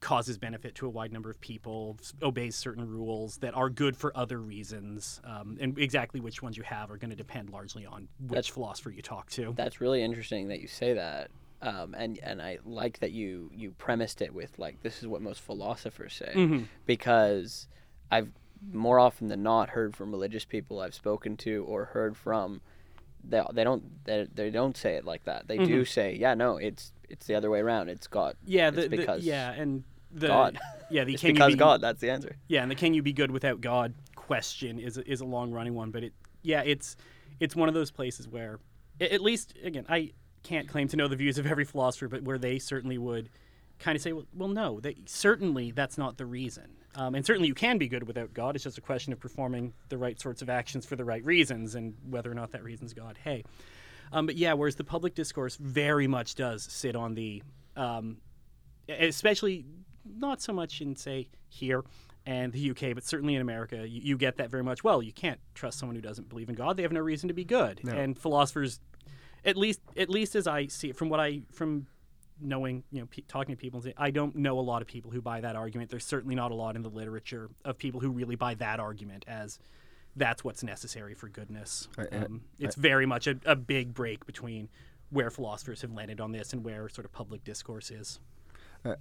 causes 0.00 0.36
benefit 0.38 0.74
to 0.76 0.86
a 0.86 0.90
wide 0.90 1.12
number 1.12 1.30
of 1.30 1.40
people, 1.40 1.96
obeys 2.22 2.54
certain 2.54 2.86
rules 2.88 3.38
that 3.38 3.54
are 3.56 3.70
good 3.70 3.96
for 3.96 4.16
other 4.16 4.38
reasons. 4.38 5.20
Um, 5.24 5.56
and 5.60 5.78
exactly 5.78 6.20
which 6.20 6.42
ones 6.42 6.56
you 6.56 6.62
have 6.62 6.90
are 6.90 6.96
going 6.98 7.10
to 7.10 7.16
depend 7.16 7.50
largely 7.50 7.86
on 7.86 8.08
which 8.20 8.28
That's- 8.30 8.48
philosopher 8.48 8.90
you 8.90 9.02
talk 9.02 9.30
to. 9.30 9.54
That's 9.56 9.80
really 9.80 10.02
interesting 10.02 10.48
that 10.48 10.60
you 10.60 10.68
say 10.68 10.92
that. 10.94 11.30
Um, 11.62 11.94
and 11.96 12.18
and 12.18 12.42
I 12.42 12.58
like 12.66 12.98
that 12.98 13.12
you 13.12 13.50
you 13.54 13.70
premised 13.78 14.20
it 14.20 14.34
with 14.34 14.58
like 14.58 14.82
this 14.82 14.98
is 15.00 15.08
what 15.08 15.22
most 15.22 15.40
philosophers 15.40 16.12
say 16.12 16.30
Mhm. 16.34 16.66
because 16.84 17.68
I've 18.10 18.30
more 18.72 18.98
often 18.98 19.28
than 19.28 19.42
not 19.42 19.70
heard 19.70 19.96
from 19.96 20.10
religious 20.10 20.44
people 20.44 20.80
I've 20.80 20.94
spoken 20.94 21.36
to 21.38 21.64
or 21.64 21.86
heard 21.86 22.16
from 22.16 22.60
they, 23.22 23.42
they 23.52 23.64
don't 23.64 24.04
they, 24.04 24.26
they 24.32 24.50
don't 24.50 24.76
say 24.76 24.96
it 24.96 25.04
like 25.04 25.24
that. 25.24 25.48
They 25.48 25.58
do 25.58 25.82
mm-hmm. 25.82 25.84
say 25.84 26.14
yeah 26.14 26.34
no 26.34 26.56
it's 26.56 26.92
it's 27.08 27.26
the 27.26 27.34
other 27.34 27.50
way 27.50 27.60
around. 27.60 27.88
It's 27.88 28.06
God. 28.06 28.36
Yeah, 28.44 28.68
It's 28.68 28.76
the, 28.76 28.82
the- 28.82 28.96
because 28.96 29.24
yeah, 29.24 29.52
and 29.52 29.84
the 30.12 30.28
God. 30.28 30.58
yeah 30.90 31.04
the 31.04 31.14
it's 31.14 31.20
can 31.20 31.30
you 31.30 31.34
because 31.34 31.52
be- 31.52 31.58
God 31.58 31.80
that's 31.80 32.00
the 32.00 32.10
answer. 32.10 32.36
Yeah, 32.48 32.62
and 32.62 32.70
the 32.70 32.74
can 32.74 32.94
you 32.94 33.02
be 33.02 33.12
good 33.12 33.30
without 33.30 33.60
God 33.60 33.94
question 34.14 34.78
is 34.78 34.96
a, 34.96 35.10
is 35.10 35.20
a 35.20 35.24
long 35.24 35.52
running 35.52 35.74
one, 35.74 35.90
but 35.90 36.02
it 36.04 36.12
yeah, 36.42 36.62
it's 36.64 36.96
it's 37.40 37.56
one 37.56 37.68
of 37.68 37.74
those 37.74 37.90
places 37.90 38.28
where 38.28 38.60
at 39.00 39.20
least 39.20 39.54
again, 39.62 39.86
I 39.88 40.12
can't 40.42 40.68
claim 40.68 40.88
to 40.88 40.96
know 40.96 41.08
the 41.08 41.16
views 41.16 41.38
of 41.38 41.46
every 41.46 41.64
philosopher, 41.64 42.08
but 42.08 42.22
where 42.22 42.38
they 42.38 42.58
certainly 42.58 42.98
would 42.98 43.30
kind 43.78 43.96
of 43.96 44.02
say, 44.02 44.12
well, 44.12 44.26
well 44.34 44.48
no, 44.48 44.80
they, 44.80 44.96
certainly 45.06 45.72
that's 45.72 45.98
not 45.98 46.16
the 46.16 46.26
reason. 46.26 46.73
Um, 46.96 47.14
and 47.14 47.26
certainly 47.26 47.48
you 47.48 47.54
can 47.54 47.78
be 47.78 47.88
good 47.88 48.06
without 48.06 48.32
God. 48.32 48.54
It's 48.54 48.64
just 48.64 48.78
a 48.78 48.82
question 48.82 49.12
of 49.12 49.20
performing 49.20 49.72
the 49.88 49.98
right 49.98 50.20
sorts 50.20 50.42
of 50.42 50.48
actions 50.48 50.86
for 50.86 50.96
the 50.96 51.04
right 51.04 51.24
reasons 51.24 51.74
and 51.74 51.94
whether 52.08 52.30
or 52.30 52.34
not 52.34 52.52
that 52.52 52.62
reason's 52.62 52.92
God. 52.92 53.18
Hey. 53.22 53.44
Um, 54.12 54.26
but 54.26 54.36
yeah, 54.36 54.52
whereas 54.52 54.76
the 54.76 54.84
public 54.84 55.14
discourse 55.14 55.56
very 55.56 56.06
much 56.06 56.36
does 56.36 56.62
sit 56.62 56.94
on 56.94 57.14
the, 57.14 57.42
um, 57.76 58.18
especially 58.88 59.64
not 60.04 60.40
so 60.40 60.52
much 60.52 60.80
in, 60.80 60.94
say, 60.94 61.28
here 61.48 61.82
and 62.26 62.52
the 62.52 62.70
UK, 62.70 62.94
but 62.94 63.04
certainly 63.04 63.34
in 63.34 63.42
America, 63.42 63.86
you, 63.88 64.00
you, 64.02 64.16
get 64.16 64.36
that 64.36 64.50
very 64.50 64.62
much. 64.62 64.84
Well, 64.84 65.02
you 65.02 65.12
can't 65.12 65.40
trust 65.54 65.78
someone 65.78 65.96
who 65.96 66.02
doesn't 66.02 66.28
believe 66.28 66.48
in 66.48 66.54
God; 66.54 66.76
they 66.76 66.82
have 66.82 66.92
no 66.92 67.00
reason 67.00 67.28
to 67.28 67.34
be 67.34 67.44
good. 67.44 67.80
No. 67.84 67.92
And 67.92 68.18
philosophers, 68.18 68.80
at 69.44 69.56
least, 69.56 69.80
at 69.96 70.08
least 70.08 70.34
as 70.34 70.46
I 70.46 70.66
see 70.68 70.90
it, 70.90 70.96
from 70.96 71.08
what 71.08 71.20
I 71.20 71.42
from 71.52 71.86
knowing, 72.40 72.82
you 72.90 73.00
know, 73.00 73.08
talking 73.28 73.54
to 73.54 73.60
people, 73.60 73.82
I 73.96 74.10
don't 74.10 74.36
know 74.36 74.58
a 74.58 74.60
lot 74.60 74.82
of 74.82 74.88
people 74.88 75.10
who 75.10 75.20
buy 75.20 75.40
that 75.40 75.56
argument. 75.56 75.90
There's 75.90 76.04
certainly 76.04 76.34
not 76.34 76.50
a 76.50 76.54
lot 76.54 76.76
in 76.76 76.82
the 76.82 76.90
literature 76.90 77.50
of 77.64 77.78
people 77.78 78.00
who 78.00 78.10
really 78.10 78.36
buy 78.36 78.54
that 78.54 78.80
argument 78.80 79.24
as 79.28 79.58
that's 80.16 80.44
what's 80.44 80.62
necessary 80.62 81.14
for 81.14 81.28
goodness. 81.28 81.88
I, 81.98 82.02
I, 82.02 82.18
um, 82.24 82.42
it's 82.58 82.78
I, 82.78 82.80
very 82.80 83.06
much 83.06 83.26
a, 83.26 83.36
a 83.44 83.56
big 83.56 83.94
break 83.94 84.26
between 84.26 84.68
where 85.10 85.30
philosophers 85.30 85.82
have 85.82 85.92
landed 85.92 86.20
on 86.20 86.32
this 86.32 86.52
and 86.52 86.64
where 86.64 86.88
sort 86.88 87.04
of 87.04 87.12
public 87.12 87.44
discourse 87.44 87.90
is. 87.90 88.20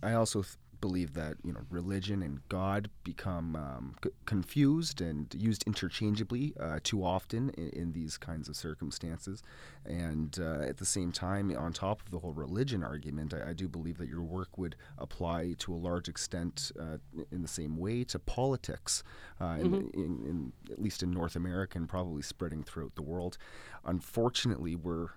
I 0.02 0.14
also 0.14 0.46
believe 0.84 1.14
that 1.14 1.38
you 1.46 1.54
know 1.54 1.62
religion 1.70 2.22
and 2.22 2.42
God 2.50 2.90
become 3.06 3.56
um, 3.56 3.96
c- 4.04 4.10
confused 4.26 5.00
and 5.00 5.34
used 5.34 5.64
interchangeably 5.66 6.54
uh, 6.60 6.80
too 6.84 7.06
often 7.06 7.52
in, 7.52 7.70
in, 7.70 7.94
these 7.94 8.18
kinds 8.18 8.50
of 8.50 8.58
circumstances. 8.58 9.42
And 9.86 10.38
uh, 10.38 10.68
at 10.68 10.78
the 10.80 10.86
same 10.86 11.14
time, 11.14 11.56
on 11.58 11.72
top 11.72 12.02
of 12.02 12.12
the 12.12 12.20
whole 12.20 12.34
religion 12.34 12.84
argument, 12.84 13.34
I, 13.34 13.52
I 13.52 13.54
do 13.54 13.70
believe 13.70 13.98
that 14.00 14.10
your 14.10 14.24
work 14.24 14.58
would 14.58 14.76
apply 14.98 15.56
to 15.60 15.74
a 15.74 15.80
large 15.90 16.10
extent 16.10 16.74
uh, 16.78 16.98
in 17.32 17.42
the 17.42 17.48
same 17.48 17.78
way 17.78 18.04
to 18.04 18.20
politics, 18.20 19.04
uh, 19.40 19.56
mm-hmm. 19.56 19.76
in, 19.76 19.92
in, 19.94 20.12
in, 20.30 20.54
at 20.70 20.82
least 20.82 21.02
in 21.02 21.12
North 21.12 21.38
America 21.38 21.78
and 21.78 21.88
probably 21.88 22.22
spreading 22.22 22.62
throughout 22.62 22.96
the 22.96 23.02
world. 23.02 23.38
Unfortunately, 23.86 24.76
we're 24.76 25.12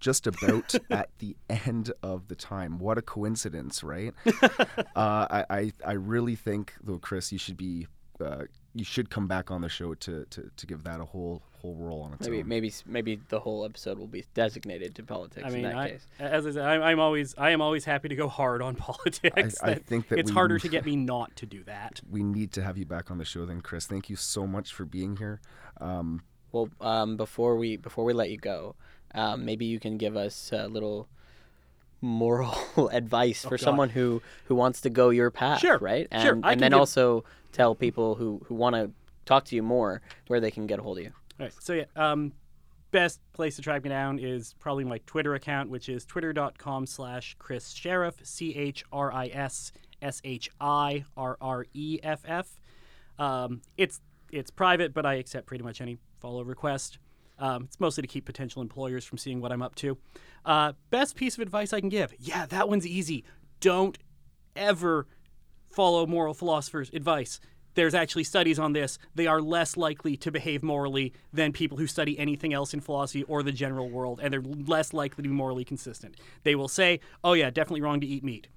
just 0.00 0.26
about 0.26 0.74
at 0.90 1.10
the 1.18 1.36
end 1.48 1.92
of 2.02 2.28
the 2.28 2.34
time. 2.34 2.78
What 2.78 2.98
a 2.98 3.02
coincidence, 3.02 3.82
right? 3.82 4.14
uh, 4.26 4.84
I, 4.96 5.44
I, 5.50 5.72
I 5.84 5.92
really 5.92 6.36
think 6.36 6.74
though, 6.82 6.98
Chris, 6.98 7.32
you 7.32 7.38
should 7.38 7.56
be 7.56 7.86
uh, 8.20 8.44
you 8.74 8.84
should 8.84 9.10
come 9.10 9.26
back 9.26 9.50
on 9.50 9.62
the 9.62 9.68
show 9.68 9.94
to, 9.94 10.24
to, 10.30 10.50
to 10.56 10.66
give 10.66 10.84
that 10.84 11.00
a 11.00 11.04
whole 11.04 11.42
whole 11.60 11.74
role 11.74 12.02
on 12.02 12.12
its 12.12 12.26
maybe, 12.26 12.40
own. 12.40 12.48
Maybe 12.48 12.72
maybe 12.86 13.20
the 13.28 13.40
whole 13.40 13.64
episode 13.64 13.98
will 13.98 14.06
be 14.06 14.24
designated 14.34 14.94
to 14.96 15.02
politics. 15.02 15.44
I 15.44 15.50
mean, 15.50 15.64
in 15.64 15.70
that 15.70 15.76
I, 15.76 15.90
case. 15.90 16.06
as 16.18 16.46
I 16.46 16.52
said, 16.52 16.64
I'm, 16.64 16.82
I'm, 16.82 17.00
always 17.00 17.34
I 17.36 17.50
am 17.50 17.60
always 17.60 17.84
happy 17.84 18.08
to 18.08 18.14
go 18.14 18.28
hard 18.28 18.62
on 18.62 18.74
politics. 18.76 19.56
I, 19.62 19.72
I 19.72 19.74
think 19.74 20.08
that 20.08 20.18
it's 20.18 20.30
we, 20.30 20.34
harder 20.34 20.58
to 20.58 20.68
get 20.68 20.84
me 20.84 20.96
not 20.96 21.34
to 21.36 21.46
do 21.46 21.64
that. 21.64 22.00
We 22.08 22.22
need 22.22 22.52
to 22.52 22.62
have 22.62 22.78
you 22.78 22.86
back 22.86 23.10
on 23.10 23.18
the 23.18 23.24
show, 23.24 23.44
then, 23.44 23.60
Chris. 23.60 23.86
Thank 23.86 24.08
you 24.08 24.16
so 24.16 24.46
much 24.46 24.72
for 24.72 24.84
being 24.84 25.16
here. 25.16 25.40
Um, 25.80 26.22
well, 26.52 26.68
um, 26.80 27.16
before 27.16 27.56
we 27.56 27.76
before 27.76 28.04
we 28.04 28.12
let 28.12 28.30
you 28.30 28.38
go, 28.38 28.76
um, 29.14 29.44
maybe 29.44 29.66
you 29.66 29.80
can 29.80 29.96
give 29.96 30.16
us 30.16 30.50
a 30.52 30.68
little 30.68 31.08
moral 32.00 32.56
advice 32.92 33.44
oh, 33.44 33.48
for 33.48 33.56
God. 33.56 33.64
someone 33.64 33.88
who 33.90 34.22
who 34.44 34.54
wants 34.54 34.80
to 34.82 34.90
go 34.90 35.10
your 35.10 35.30
path, 35.30 35.60
sure. 35.60 35.78
right? 35.78 36.08
And 36.10 36.22
sure. 36.22 36.40
and 36.44 36.60
then 36.60 36.70
give... 36.70 36.78
also 36.78 37.24
tell 37.52 37.74
people 37.74 38.14
who 38.14 38.40
who 38.46 38.54
want 38.54 38.76
to 38.76 38.90
talk 39.24 39.44
to 39.46 39.56
you 39.56 39.62
more 39.62 40.02
where 40.26 40.40
they 40.40 40.50
can 40.50 40.66
get 40.66 40.78
a 40.78 40.82
hold 40.82 40.98
of 40.98 41.04
you. 41.04 41.12
All 41.38 41.46
right. 41.46 41.54
So 41.60 41.72
yeah, 41.74 41.84
um, 41.96 42.32
best 42.90 43.20
place 43.32 43.56
to 43.56 43.62
track 43.62 43.84
me 43.84 43.90
down 43.90 44.18
is 44.18 44.54
probably 44.58 44.84
my 44.84 44.98
Twitter 45.06 45.34
account, 45.34 45.70
which 45.70 45.88
is 45.88 46.04
twitter.com 46.04 46.86
slash 46.86 47.36
Chris 47.38 47.72
Shirreff, 47.72 48.14
C 48.24 48.54
H 48.54 48.84
R 48.92 49.12
I 49.12 49.26
S 49.28 49.72
S 50.02 50.20
H 50.24 50.50
I 50.60 51.04
R 51.16 51.36
R 51.40 51.66
E 51.74 51.98
F 52.02 52.22
F. 52.26 52.60
Um, 53.18 53.62
it's 53.76 54.00
it's 54.30 54.50
private, 54.50 54.94
but 54.94 55.04
I 55.04 55.14
accept 55.14 55.46
pretty 55.46 55.64
much 55.64 55.80
any 55.80 55.98
follow 56.20 56.42
request. 56.42 56.98
Um, 57.40 57.64
it's 57.64 57.80
mostly 57.80 58.02
to 58.02 58.06
keep 58.06 58.26
potential 58.26 58.62
employers 58.62 59.04
from 59.04 59.18
seeing 59.18 59.40
what 59.40 59.50
I'm 59.50 59.62
up 59.62 59.74
to. 59.76 59.98
Uh, 60.44 60.74
best 60.90 61.16
piece 61.16 61.34
of 61.34 61.40
advice 61.40 61.72
I 61.72 61.80
can 61.80 61.88
give. 61.88 62.14
Yeah, 62.18 62.46
that 62.46 62.68
one's 62.68 62.86
easy. 62.86 63.24
Don't 63.60 63.98
ever 64.54 65.06
follow 65.70 66.06
moral 66.06 66.34
philosophers' 66.34 66.90
advice. 66.92 67.40
There's 67.74 67.94
actually 67.94 68.24
studies 68.24 68.58
on 68.58 68.72
this. 68.72 68.98
They 69.14 69.26
are 69.26 69.40
less 69.40 69.76
likely 69.76 70.16
to 70.18 70.30
behave 70.30 70.62
morally 70.62 71.12
than 71.32 71.52
people 71.52 71.78
who 71.78 71.86
study 71.86 72.18
anything 72.18 72.52
else 72.52 72.74
in 72.74 72.80
philosophy 72.80 73.22
or 73.24 73.42
the 73.42 73.52
general 73.52 73.88
world, 73.88 74.20
and 74.22 74.32
they're 74.32 74.42
less 74.42 74.92
likely 74.92 75.22
to 75.22 75.28
be 75.28 75.34
morally 75.34 75.64
consistent. 75.64 76.16
They 76.42 76.54
will 76.54 76.68
say, 76.68 77.00
oh, 77.22 77.34
yeah, 77.34 77.50
definitely 77.50 77.82
wrong 77.82 78.00
to 78.00 78.06
eat 78.06 78.24
meat. 78.24 78.48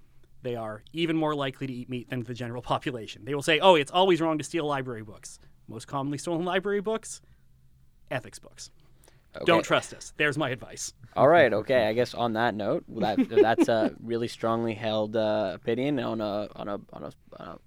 They 0.42 0.56
are 0.56 0.84
even 0.92 1.16
more 1.16 1.36
likely 1.36 1.68
to 1.68 1.74
eat 1.74 1.90
meat 1.90 2.10
than 2.10 2.24
the 2.24 2.34
general 2.34 2.62
population. 2.74 3.24
They 3.24 3.36
will 3.36 3.44
say, 3.44 3.60
oh, 3.60 3.76
it's 3.76 3.92
always 3.92 4.20
wrong 4.20 4.38
to 4.40 4.44
steal 4.44 4.66
library 4.66 5.04
books. 5.04 5.40
Most 5.68 5.88
commonly 5.88 6.18
stolen 6.18 6.44
library 6.44 6.82
books, 6.82 7.22
ethics 8.12 8.40
books. 8.40 8.72
Okay. 9.36 9.46
Don't 9.46 9.64
trust 9.64 9.94
us. 9.94 10.14
There's 10.18 10.38
my 10.38 10.52
advice. 10.52 10.94
All 11.16 11.28
right. 11.28 11.52
Okay. 11.52 11.88
I 11.88 11.94
guess 11.94 12.14
on 12.14 12.34
that 12.34 12.54
note, 12.54 12.84
that 12.88 13.18
that's 13.30 13.68
a 13.68 13.94
really 14.00 14.28
strongly 14.28 14.76
held 14.76 15.16
uh, 15.16 15.52
opinion 15.56 16.00
on 16.00 16.22
a 16.22 16.50
on 16.56 16.68
a 16.68 16.80
on 16.92 17.04
a 17.04 17.12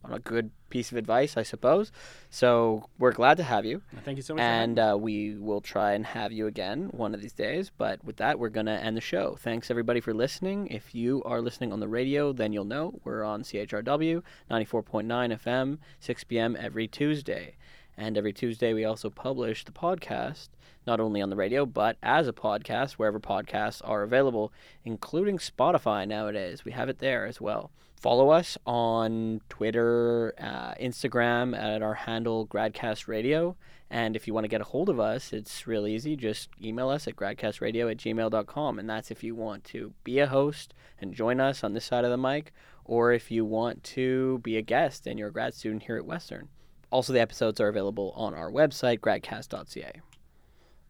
on 0.05 0.13
a 0.13 0.19
good 0.21 0.51
piece 0.71 0.93
of 0.93 0.99
advice, 0.99 1.37
I 1.37 1.43
suppose. 1.43 1.91
So 2.31 2.89
we're 2.99 3.13
glad 3.13 3.37
to 3.39 3.43
have 3.43 3.65
you. 3.65 3.83
Thank 4.05 4.17
you 4.17 4.23
so 4.23 4.35
much. 4.35 4.43
And 4.43 4.79
uh, 4.79 4.97
we 4.99 5.37
will 5.37 5.61
try 5.61 5.93
and 5.93 6.07
have 6.07 6.33
you 6.33 6.47
again 6.47 6.89
one 6.93 7.15
of 7.15 7.21
these 7.21 7.33
days. 7.33 7.71
But 7.77 8.05
with 8.05 8.17
that, 8.17 8.39
we're 8.39 8.49
gonna 8.49 8.75
end 8.75 8.97
the 8.97 9.01
show. 9.01 9.37
Thanks 9.41 9.71
everybody 9.71 10.01
for 10.01 10.15
listening. 10.15 10.69
If 10.69 10.95
you 10.95 11.23
are 11.25 11.41
listening 11.41 11.73
on 11.73 11.81
the 11.81 11.89
radio, 11.89 12.33
then 12.33 12.53
you'll 12.53 12.65
know 12.65 13.01
we're 13.05 13.25
on 13.25 13.43
CHRW 13.43 14.23
94.9 14.51 15.41
FM, 15.41 15.79
6 16.01 16.25
p.m. 16.25 16.57
every 16.59 16.87
Tuesday. 16.87 17.57
And 17.97 18.19
every 18.19 18.33
Tuesday, 18.33 18.75
we 18.75 18.85
also 18.85 19.09
publish 19.09 19.65
the 19.65 19.73
podcast, 19.73 20.49
not 20.87 21.01
only 21.01 21.23
on 21.23 21.31
the 21.31 21.37
radio, 21.37 21.65
but 21.65 21.97
as 22.03 22.29
a 22.29 22.33
podcast, 22.33 22.93
wherever 22.93 23.19
podcasts 23.19 23.81
are 23.85 24.03
available, 24.03 24.53
including 24.85 25.39
Spotify 25.39 26.07
nowadays. 26.07 26.65
We 26.65 26.73
have 26.73 26.89
it 26.89 26.99
there 26.99 27.27
as 27.27 27.41
well. 27.41 27.71
Follow 27.99 28.29
us 28.29 28.59
on 28.67 29.41
Twitter, 29.49 30.35
uh, 30.39 30.75
Instagram 30.75 31.59
at 31.59 31.81
our 31.81 31.95
handle 31.95 32.47
Gradcast 32.47 33.09
Radio. 33.09 33.57
And 33.91 34.15
if 34.15 34.27
you 34.27 34.35
want 34.35 34.45
to 34.45 34.49
get 34.49 34.61
a 34.61 34.65
hold 34.65 34.91
of 34.91 35.01
us, 35.01 35.33
it's 35.33 35.67
real 35.67 35.87
easy. 35.87 36.15
Just 36.17 36.51
email 36.63 36.91
us 36.91 37.09
at 37.09 37.17
gradcastradio 37.17 37.91
at 37.91 37.97
gmail.com. 37.97 38.79
And 38.79 38.91
that's 38.91 39.11
if 39.11 39.25
you 39.25 39.35
want 39.35 39.65
to 39.65 39.95
be 40.05 40.19
a 40.19 40.27
host 40.27 40.75
and 41.01 41.15
join 41.15 41.41
us 41.41 41.65
on 41.65 41.73
this 41.73 41.87
side 41.87 42.05
of 42.05 42.11
the 42.11 42.19
mic, 42.19 42.53
or 42.85 43.13
if 43.13 43.31
you 43.31 43.45
want 43.45 43.83
to 43.83 44.39
be 44.43 44.57
a 44.57 44.63
guest 44.63 45.07
and 45.07 45.19
you're 45.19 45.29
a 45.29 45.33
grad 45.33 45.55
student 45.55 45.85
here 45.85 45.97
at 45.97 46.05
Western. 46.05 46.49
Also, 46.97 47.13
the 47.13 47.21
episodes 47.21 47.61
are 47.61 47.69
available 47.69 48.11
on 48.17 48.33
our 48.33 48.51
website, 48.51 49.01
gradcast.ca. 49.01 50.01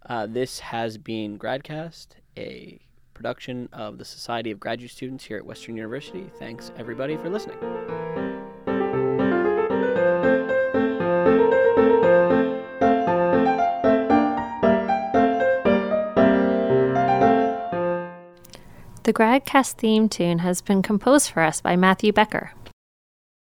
Uh, 0.09 0.25
this 0.25 0.61
has 0.61 0.99
been 0.99 1.37
Gradcast, 1.37 2.11
a 2.39 2.79
production 3.13 3.69
of 3.73 3.99
the 3.99 4.05
Society 4.05 4.53
of 4.53 4.61
Graduate 4.61 4.93
Students 4.93 5.25
here 5.25 5.39
at 5.39 5.45
Western 5.45 5.75
University. 5.75 6.31
Thanks, 6.39 6.71
everybody, 6.79 7.17
for 7.17 7.29
listening. 7.29 7.59
The 19.03 19.13
Gradcast 19.13 19.73
theme 19.73 20.09
tune 20.09 20.39
has 20.39 20.63
been 20.63 20.83
composed 20.83 21.33
for 21.33 21.43
us 21.43 21.61
by 21.61 21.75
Matthew 21.75 22.13
Becker. 22.13 22.53